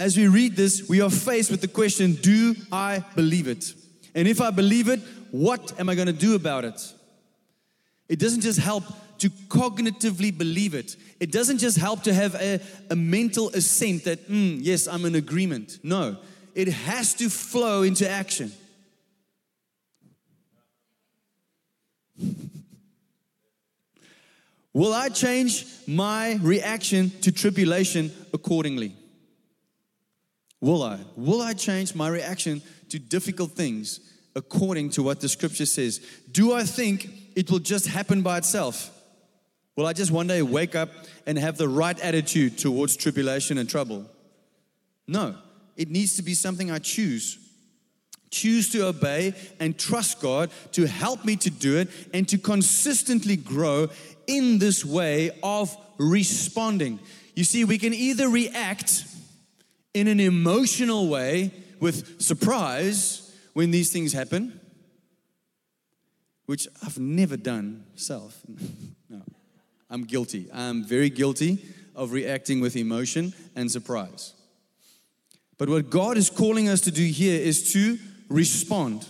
[0.00, 3.74] as we read this, we are faced with the question Do I believe it?
[4.14, 6.80] And if I believe it, what am I going to do about it?
[8.08, 8.84] It doesn't just help
[9.18, 10.96] to cognitively believe it.
[11.20, 15.16] It doesn't just help to have a, a mental assent that, mm, yes, I'm in
[15.16, 15.80] agreement.
[15.82, 16.16] No,
[16.54, 18.52] it has to flow into action.
[24.72, 28.94] Will I change my reaction to tribulation accordingly?
[30.60, 30.98] Will I?
[31.16, 34.00] Will I change my reaction to difficult things
[34.36, 35.98] according to what the scripture says?
[36.30, 38.90] Do I think it will just happen by itself?
[39.76, 40.90] Will I just one day wake up
[41.26, 44.06] and have the right attitude towards tribulation and trouble?
[45.06, 45.36] No,
[45.76, 47.38] it needs to be something I choose.
[48.30, 53.36] Choose to obey and trust God to help me to do it and to consistently
[53.36, 53.88] grow
[54.26, 57.00] in this way of responding.
[57.34, 59.04] You see, we can either react
[59.94, 64.60] in an emotional way with surprise when these things happen,
[66.46, 68.40] which I've never done self.
[69.08, 69.22] no.
[69.90, 70.48] I'm guilty.
[70.52, 71.64] I'm very guilty
[71.94, 74.34] of reacting with emotion and surprise.
[75.58, 77.98] But what God is calling us to do here is to
[78.28, 79.06] respond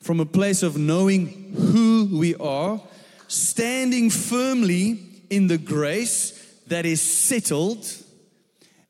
[0.00, 2.80] from a place of knowing who we are,
[3.28, 6.32] standing firmly in the grace
[6.66, 7.86] that is settled,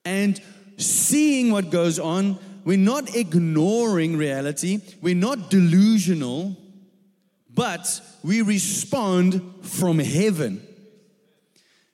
[0.05, 0.41] and
[0.77, 2.39] seeing what goes on.
[2.65, 6.57] We're not ignoring reality, we're not delusional,
[7.55, 10.67] but we respond from heaven.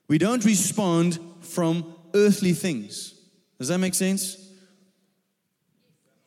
[0.07, 3.13] We don't respond from earthly things.
[3.59, 4.37] Does that make sense?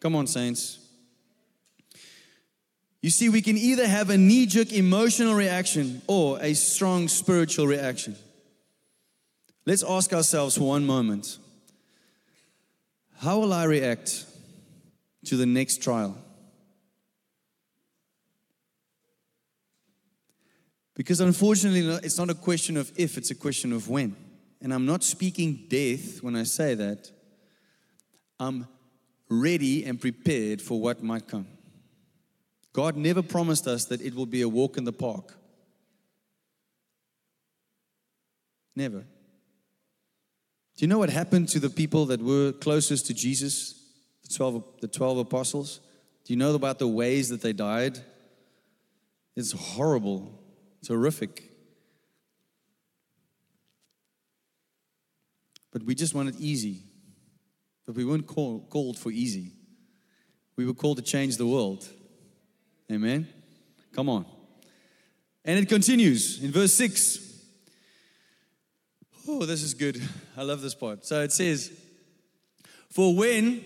[0.00, 0.83] Come on, saints.
[3.04, 7.66] You see, we can either have a knee jerk emotional reaction or a strong spiritual
[7.66, 8.16] reaction.
[9.66, 11.36] Let's ask ourselves for one moment
[13.18, 14.24] how will I react
[15.26, 16.16] to the next trial?
[20.94, 24.16] Because unfortunately, it's not a question of if, it's a question of when.
[24.62, 27.10] And I'm not speaking death when I say that.
[28.40, 28.66] I'm
[29.28, 31.48] ready and prepared for what might come.
[32.74, 35.32] God never promised us that it will be a walk in the park.
[38.76, 38.98] Never.
[38.98, 39.06] Do
[40.78, 43.80] you know what happened to the people that were closest to Jesus,
[44.22, 45.80] the 12, the 12 apostles?
[46.24, 48.00] Do you know about the ways that they died?
[49.36, 50.36] It's horrible.
[50.80, 51.44] It's horrific.
[55.70, 56.82] But we just wanted easy.
[57.86, 59.52] But we weren't call, called for easy.
[60.56, 61.88] We were called to change the world.
[62.90, 63.28] Amen.
[63.92, 64.26] Come on.
[65.44, 67.20] And it continues in verse 6.
[69.26, 70.02] Oh, this is good.
[70.36, 71.06] I love this part.
[71.06, 71.72] So it says,
[72.90, 73.64] For when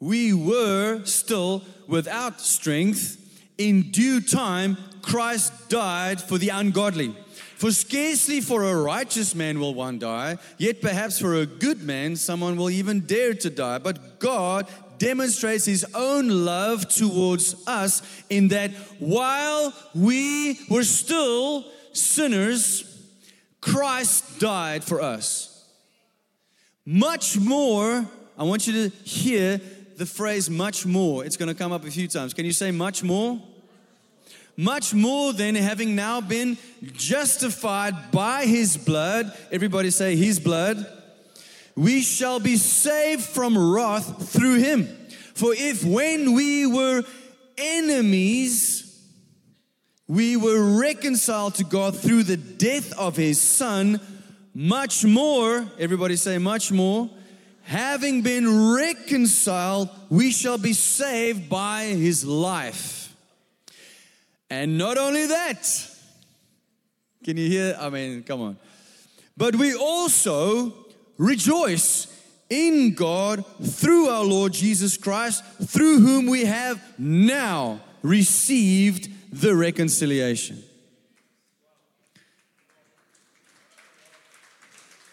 [0.00, 3.18] we were still without strength,
[3.58, 7.14] in due time Christ died for the ungodly.
[7.56, 12.16] For scarcely for a righteous man will one die, yet perhaps for a good man
[12.16, 13.78] someone will even dare to die.
[13.78, 14.66] But God
[15.02, 22.84] demonstrates his own love towards us in that while we were still sinners,
[23.60, 25.66] Christ died for us.
[26.86, 28.06] Much more,
[28.38, 29.60] I want you to hear
[29.96, 31.24] the phrase much more.
[31.24, 32.32] It's going to come up a few times.
[32.32, 33.40] Can you say much more?
[34.54, 36.58] much more than having now been
[36.92, 39.32] justified by his blood.
[39.50, 40.86] Everybody say, his blood.
[41.76, 44.88] We shall be saved from wrath through him.
[45.34, 47.02] For if when we were
[47.56, 48.82] enemies,
[50.06, 54.00] we were reconciled to God through the death of his son,
[54.54, 57.08] much more, everybody say, much more,
[57.62, 63.16] having been reconciled, we shall be saved by his life.
[64.50, 65.88] And not only that,
[67.24, 67.76] can you hear?
[67.80, 68.58] I mean, come on.
[69.36, 70.81] but we also
[71.18, 72.06] rejoice
[72.50, 80.62] in God through our Lord Jesus Christ, through whom we have now received the reconciliation.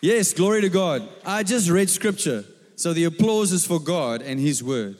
[0.02, 1.08] Yes, glory to God.
[1.26, 2.46] I just read scripture,
[2.76, 4.98] so the applause is for God and His word.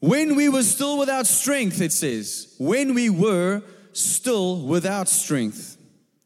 [0.00, 5.75] When we were still without strength, it says, when we were still without strength.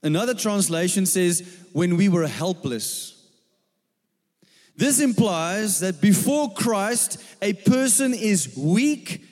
[0.02, 3.16] Another translation says, when we were helpless.
[4.76, 9.22] This implies that before Christ, a person is weak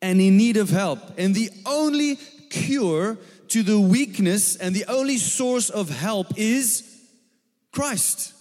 [0.00, 1.00] and in need of help.
[1.18, 2.16] And the only
[2.50, 6.82] cure to the weakness and the only source of help is
[7.72, 8.32] Christ.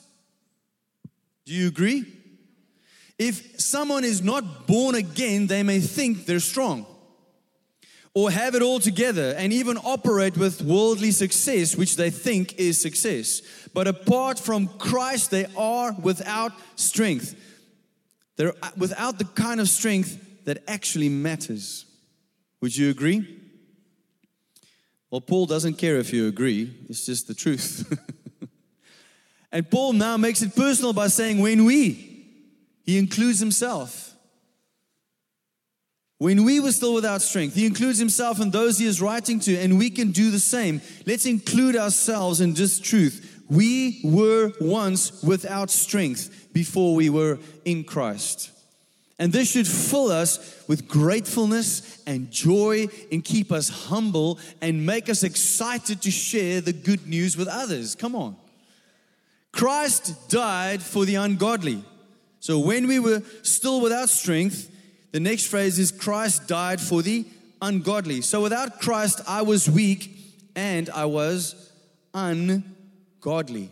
[1.46, 2.06] Do you agree?
[3.20, 6.86] If someone is not born again, they may think they're strong
[8.16, 12.82] or have it all together and even operate with worldly success, which they think is
[12.82, 13.42] success.
[13.74, 17.36] But apart from Christ, they are without strength.
[18.38, 21.86] They're uh, without the kind of strength that actually matters.
[22.62, 23.42] Would you agree?
[25.12, 28.00] Well, Paul doesn't care if you agree, it's just the truth.
[29.52, 32.26] and Paul now makes it personal by saying, when we,
[32.84, 34.15] he includes himself.
[36.18, 39.58] When we were still without strength, he includes himself and those he is writing to,
[39.58, 40.82] and we can do the same.
[41.06, 43.44] Let's include ourselves in this truth.
[43.50, 48.52] We were once without strength before we were in Christ.
[49.20, 55.10] And this should fill us with gratefulness and joy and keep us humble and make
[55.10, 57.96] us excited to share the good news with others.
[57.96, 58.36] Come on.
[59.54, 61.84] Christ died for the ungodly.
[62.42, 64.70] So when we were still without strength,
[65.16, 67.24] the next phrase is Christ died for the
[67.62, 68.20] ungodly.
[68.20, 70.14] So without Christ, I was weak
[70.58, 71.72] and I was
[72.14, 73.72] ungodly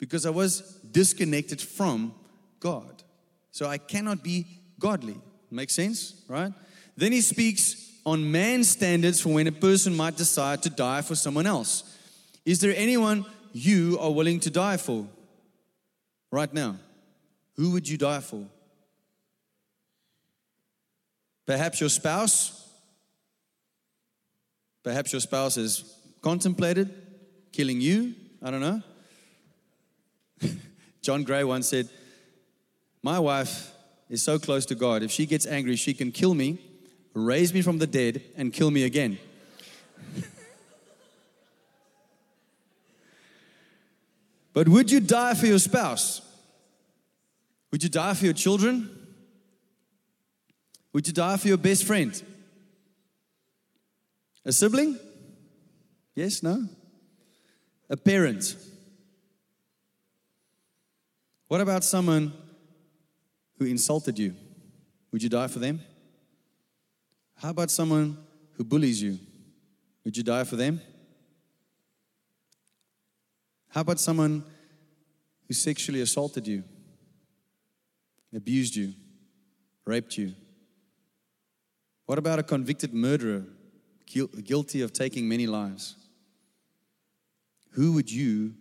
[0.00, 2.12] because I was disconnected from
[2.58, 3.04] God.
[3.52, 4.44] So I cannot be
[4.80, 5.14] godly.
[5.52, 6.52] Makes sense, right?
[6.96, 11.14] Then he speaks on man's standards for when a person might decide to die for
[11.14, 11.96] someone else.
[12.44, 15.06] Is there anyone you are willing to die for
[16.32, 16.74] right now?
[17.54, 18.46] Who would you die for?
[21.46, 22.68] Perhaps your spouse.
[24.82, 26.92] Perhaps your spouse has contemplated
[27.52, 28.14] killing you.
[28.42, 28.82] I don't know.
[31.02, 31.88] John Gray once said,
[33.02, 33.72] My wife
[34.10, 35.02] is so close to God.
[35.02, 36.58] If she gets angry, she can kill me,
[37.14, 39.18] raise me from the dead, and kill me again.
[44.52, 46.20] but would you die for your spouse?
[47.70, 48.95] Would you die for your children?
[50.96, 52.22] Would you die for your best friend?
[54.46, 54.98] A sibling?
[56.14, 56.66] Yes, no?
[57.90, 58.56] A parent?
[61.48, 62.32] What about someone
[63.58, 64.36] who insulted you?
[65.12, 65.82] Would you die for them?
[67.34, 68.16] How about someone
[68.52, 69.18] who bullies you?
[70.02, 70.80] Would you die for them?
[73.68, 74.42] How about someone
[75.46, 76.64] who sexually assaulted you,
[78.34, 78.94] abused you,
[79.84, 80.32] raped you?
[82.06, 83.44] What about a convicted murderer
[84.06, 85.96] guilty of taking many lives?
[87.70, 88.54] Who would you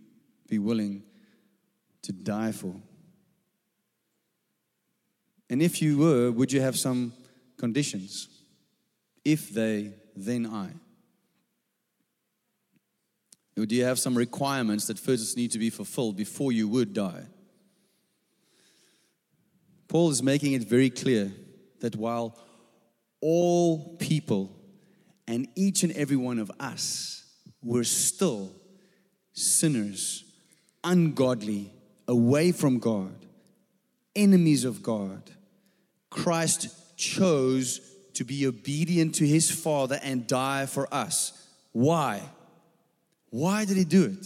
[0.49, 1.03] be willing
[2.01, 2.75] to die for?
[5.49, 7.13] And if you were, would you have some
[7.57, 8.27] conditions?
[9.23, 10.69] If they, then I.
[13.57, 16.93] Or do you have some requirements that first need to be fulfilled before you would
[16.93, 17.25] die?
[19.87, 21.31] Paul is making it very clear
[21.79, 22.37] that while
[23.21, 24.51] all people
[25.27, 27.23] and each and every one of us
[27.63, 28.51] were still
[29.33, 30.23] sinners,
[30.83, 31.71] ungodly,
[32.07, 33.25] away from God,
[34.15, 35.31] enemies of God.
[36.09, 37.81] Christ chose
[38.13, 41.47] to be obedient to his Father and die for us.
[41.71, 42.21] Why?
[43.29, 44.25] Why did he do it?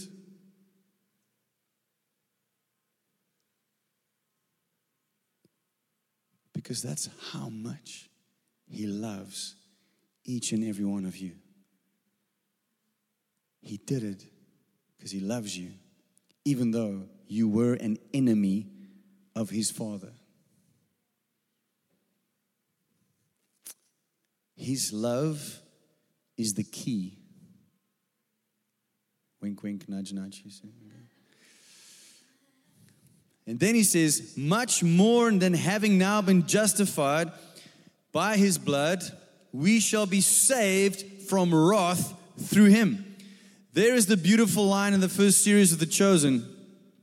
[6.54, 8.09] Because that's how much
[8.70, 9.56] he loves
[10.24, 11.32] each and every one of you.
[13.62, 14.24] He did it
[14.98, 15.72] because He loves you,
[16.46, 18.68] even though you were an enemy
[19.36, 20.12] of His Father.
[24.56, 25.62] His love
[26.38, 27.18] is the key.
[29.42, 30.44] Wink, wink, nudge, nudge.
[33.48, 37.32] And then he says, much more than having now been justified
[38.12, 39.04] by his blood,
[39.52, 43.06] we shall be saved from wrath through him.
[43.74, 46.46] There is the beautiful line in the first series of The Chosen.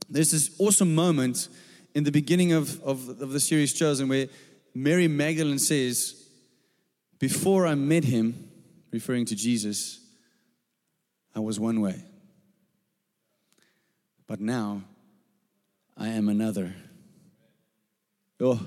[0.09, 1.47] There's this awesome moment
[1.95, 4.27] in the beginning of, of, of the series Chosen where
[4.73, 6.27] Mary Magdalene says,
[7.19, 8.49] Before I met him,
[8.91, 9.99] referring to Jesus,
[11.35, 12.03] I was one way.
[14.27, 14.83] But now
[15.95, 16.75] I am another.
[18.39, 18.59] Oh,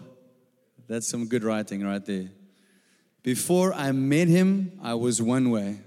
[0.91, 2.30] that's some good writing right there.
[3.22, 5.78] Before I met him, I was one way.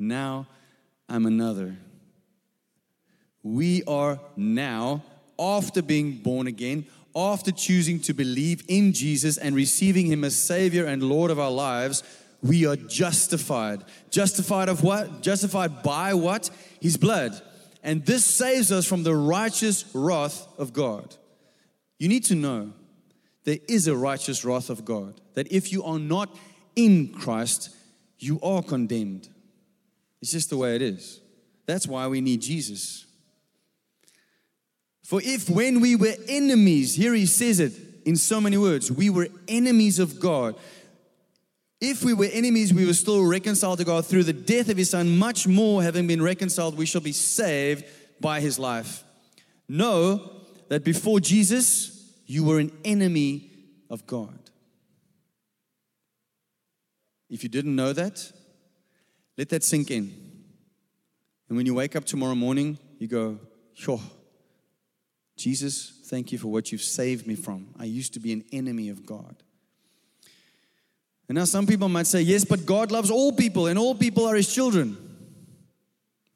[0.00, 0.48] Now
[1.08, 1.76] I'm another.
[3.44, 5.04] We are now,
[5.38, 10.86] after being born again, after choosing to believe in Jesus and receiving him as Savior
[10.86, 12.02] and Lord of our lives,
[12.42, 13.84] we are justified.
[14.10, 15.22] Justified of what?
[15.22, 16.50] Justified by what?
[16.80, 17.40] His blood.
[17.84, 21.14] And this saves us from the righteous wrath of God.
[22.00, 22.72] You need to know
[23.48, 25.22] there is a righteous wrath of God.
[25.32, 26.36] That if you are not
[26.76, 27.74] in Christ,
[28.18, 29.26] you are condemned.
[30.20, 31.22] It's just the way it is.
[31.64, 33.06] That's why we need Jesus.
[35.02, 37.72] For if when we were enemies, here he says it
[38.04, 40.54] in so many words, we were enemies of God.
[41.80, 44.90] If we were enemies, we were still reconciled to God through the death of his
[44.90, 45.16] son.
[45.16, 47.86] Much more, having been reconciled, we shall be saved
[48.20, 49.04] by his life.
[49.70, 50.32] Know
[50.68, 51.97] that before Jesus,
[52.28, 53.50] you were an enemy
[53.90, 54.38] of God.
[57.30, 58.30] If you didn't know that,
[59.36, 60.12] let that sink in.
[61.48, 63.38] And when you wake up tomorrow morning, you go,
[63.72, 64.00] sure,
[65.36, 67.68] Jesus, thank you for what you've saved me from.
[67.78, 69.42] I used to be an enemy of God.
[71.28, 74.26] And now some people might say, yes, but God loves all people and all people
[74.26, 74.96] are his children.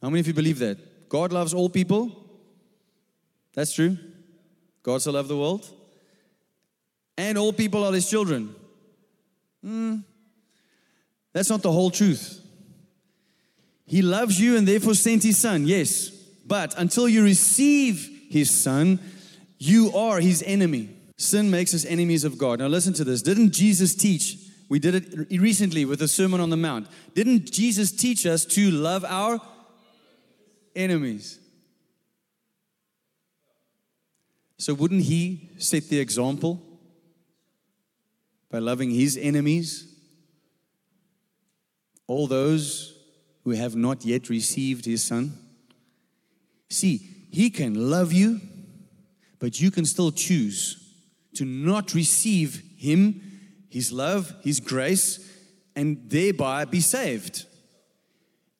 [0.01, 1.09] How many of you believe that?
[1.11, 2.11] God loves all people?
[3.55, 3.99] That's true.
[4.83, 5.71] God so loved the world.
[7.17, 8.55] And all people are his children.
[9.63, 9.97] Hmm.
[11.33, 12.41] That's not the whole truth.
[13.87, 16.09] He loves you and therefore sent his son, yes.
[16.47, 18.99] But until you receive his son,
[19.59, 20.91] you are his enemy.
[21.17, 22.59] Sin makes us enemies of God.
[22.59, 23.23] Now, listen to this.
[23.23, 24.37] Didn't Jesus teach
[24.73, 26.89] we did it recently with the Sermon on the Mount.
[27.13, 29.39] Didn't Jesus teach us to love our
[30.75, 31.39] enemies?
[34.57, 36.63] So, wouldn't He set the example
[38.53, 39.93] by loving His enemies?
[42.07, 42.97] All those
[43.43, 45.33] who have not yet received His Son?
[46.71, 46.99] See,
[47.33, 48.41] He can love you,
[49.41, 50.79] but you can still choose
[51.35, 53.21] to not receive Him
[53.73, 55.19] his love, His grace,
[55.75, 57.47] and thereby be saved.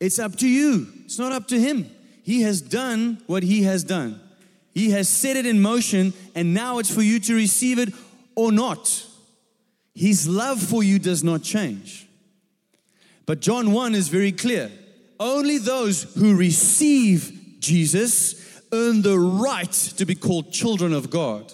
[0.01, 1.91] It's up to you, it's not up to Him.
[2.23, 4.19] He has done what He has done,
[4.73, 7.93] He has set it in motion, and now it's for you to receive it
[8.35, 9.07] or not.
[9.95, 12.09] His love for you does not change.
[13.27, 14.71] But John 1 is very clear.
[15.21, 21.53] Only those who receive Jesus earn the right to be called children of God.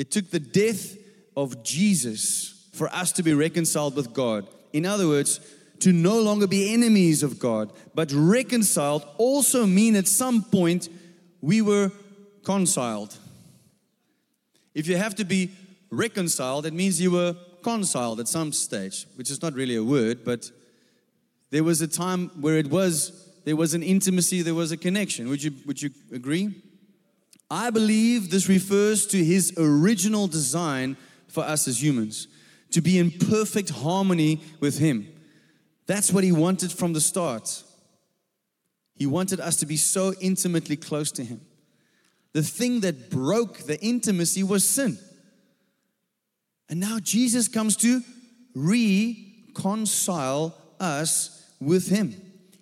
[0.00, 0.96] It took the death
[1.36, 4.46] of Jesus for us to be reconciled with God.
[4.72, 5.40] In other words,
[5.80, 10.88] to no longer be enemies of God, but reconciled also mean at some point
[11.40, 11.90] we were
[12.44, 13.16] conciled.
[14.74, 15.50] If you have to be
[15.90, 20.24] reconciled, it means you were conciled at some stage, which is not really a word,
[20.24, 20.50] but
[21.50, 25.28] there was a time where it was there was an intimacy, there was a connection.
[25.28, 26.54] Would you would you agree?
[27.50, 32.28] I believe this refers to his original design for us as humans
[32.70, 35.08] to be in perfect harmony with him.
[35.90, 37.64] That's what he wanted from the start.
[38.94, 41.40] He wanted us to be so intimately close to him.
[42.32, 44.98] The thing that broke the intimacy was sin.
[46.68, 48.02] And now Jesus comes to
[48.54, 52.14] reconcile us with him.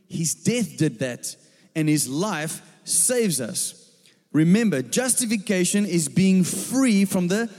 [0.09, 1.37] His death did that,
[1.77, 3.93] and his life saves us.
[4.33, 7.51] Remember, justification is being free from the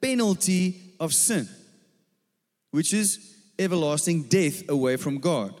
[0.00, 1.48] penalty of sin,
[2.72, 5.60] which is everlasting death away from God.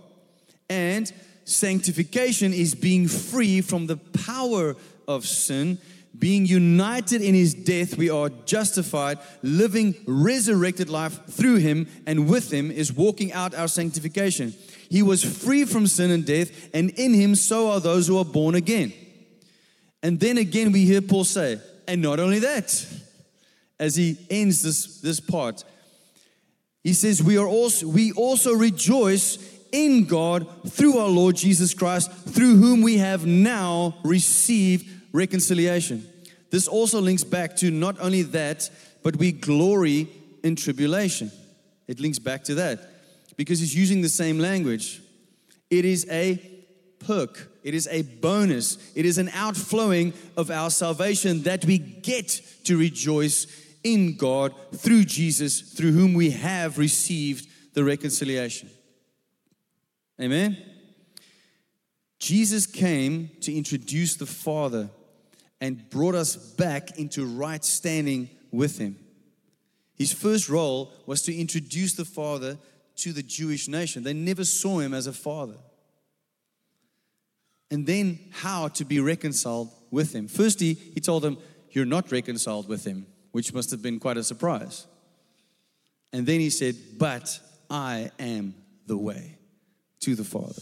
[0.68, 1.12] And
[1.44, 4.76] sanctification is being free from the power
[5.06, 5.78] of sin.
[6.16, 9.18] Being united in his death, we are justified.
[9.42, 14.54] Living resurrected life through him and with him is walking out our sanctification.
[14.88, 18.24] He was free from sin and death, and in him so are those who are
[18.24, 18.92] born again.
[20.04, 22.86] And then again, we hear Paul say, and not only that,
[23.80, 25.64] as he ends this, this part,
[26.84, 29.38] he says, we, are also, we also rejoice
[29.72, 36.06] in God through our Lord Jesus Christ, through whom we have now received reconciliation.
[36.50, 38.70] This also links back to not only that,
[39.02, 40.08] but we glory
[40.44, 41.32] in tribulation.
[41.88, 42.78] It links back to that
[43.36, 45.02] because he's using the same language.
[45.70, 46.40] It is a
[47.00, 52.28] perk, it is a bonus, it is an outflowing of our salvation that we get
[52.64, 53.46] to rejoice
[53.84, 58.70] in God through Jesus, through whom we have received the reconciliation.
[60.20, 60.56] Amen.
[62.18, 64.88] Jesus came to introduce the Father
[65.60, 68.96] and brought us back into right standing with Him.
[69.94, 72.58] His first role was to introduce the Father
[72.96, 74.02] to the Jewish nation.
[74.02, 75.56] They never saw Him as a Father.
[77.70, 80.28] And then how to be reconciled with Him.
[80.28, 81.38] Firstly, He told them,
[81.70, 84.86] You're not reconciled with Him, which must have been quite a surprise.
[86.12, 88.54] And then He said, But I am
[88.86, 89.38] the way
[90.02, 90.52] to the Father.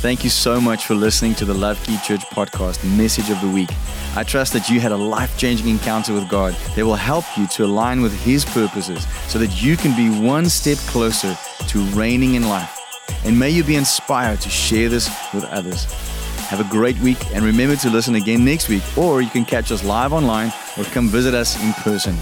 [0.00, 3.68] Thank you so much for listening to the LoveKey Church podcast message of the week.
[4.16, 7.46] I trust that you had a life changing encounter with God that will help you
[7.48, 11.36] to align with His purposes so that you can be one step closer
[11.68, 12.80] to reigning in life.
[13.26, 16.09] And may you be inspired to share this with others.
[16.50, 19.70] Have a great week and remember to listen again next week, or you can catch
[19.70, 22.16] us live online or come visit us in person.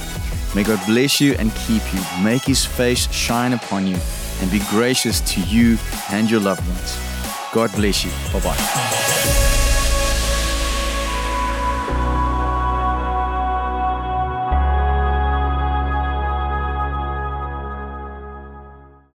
[0.54, 3.96] May God bless you and keep you, make His face shine upon you,
[4.42, 5.78] and be gracious to you
[6.10, 6.98] and your loved ones.
[7.54, 8.10] God bless you.
[8.30, 9.44] Bye bye.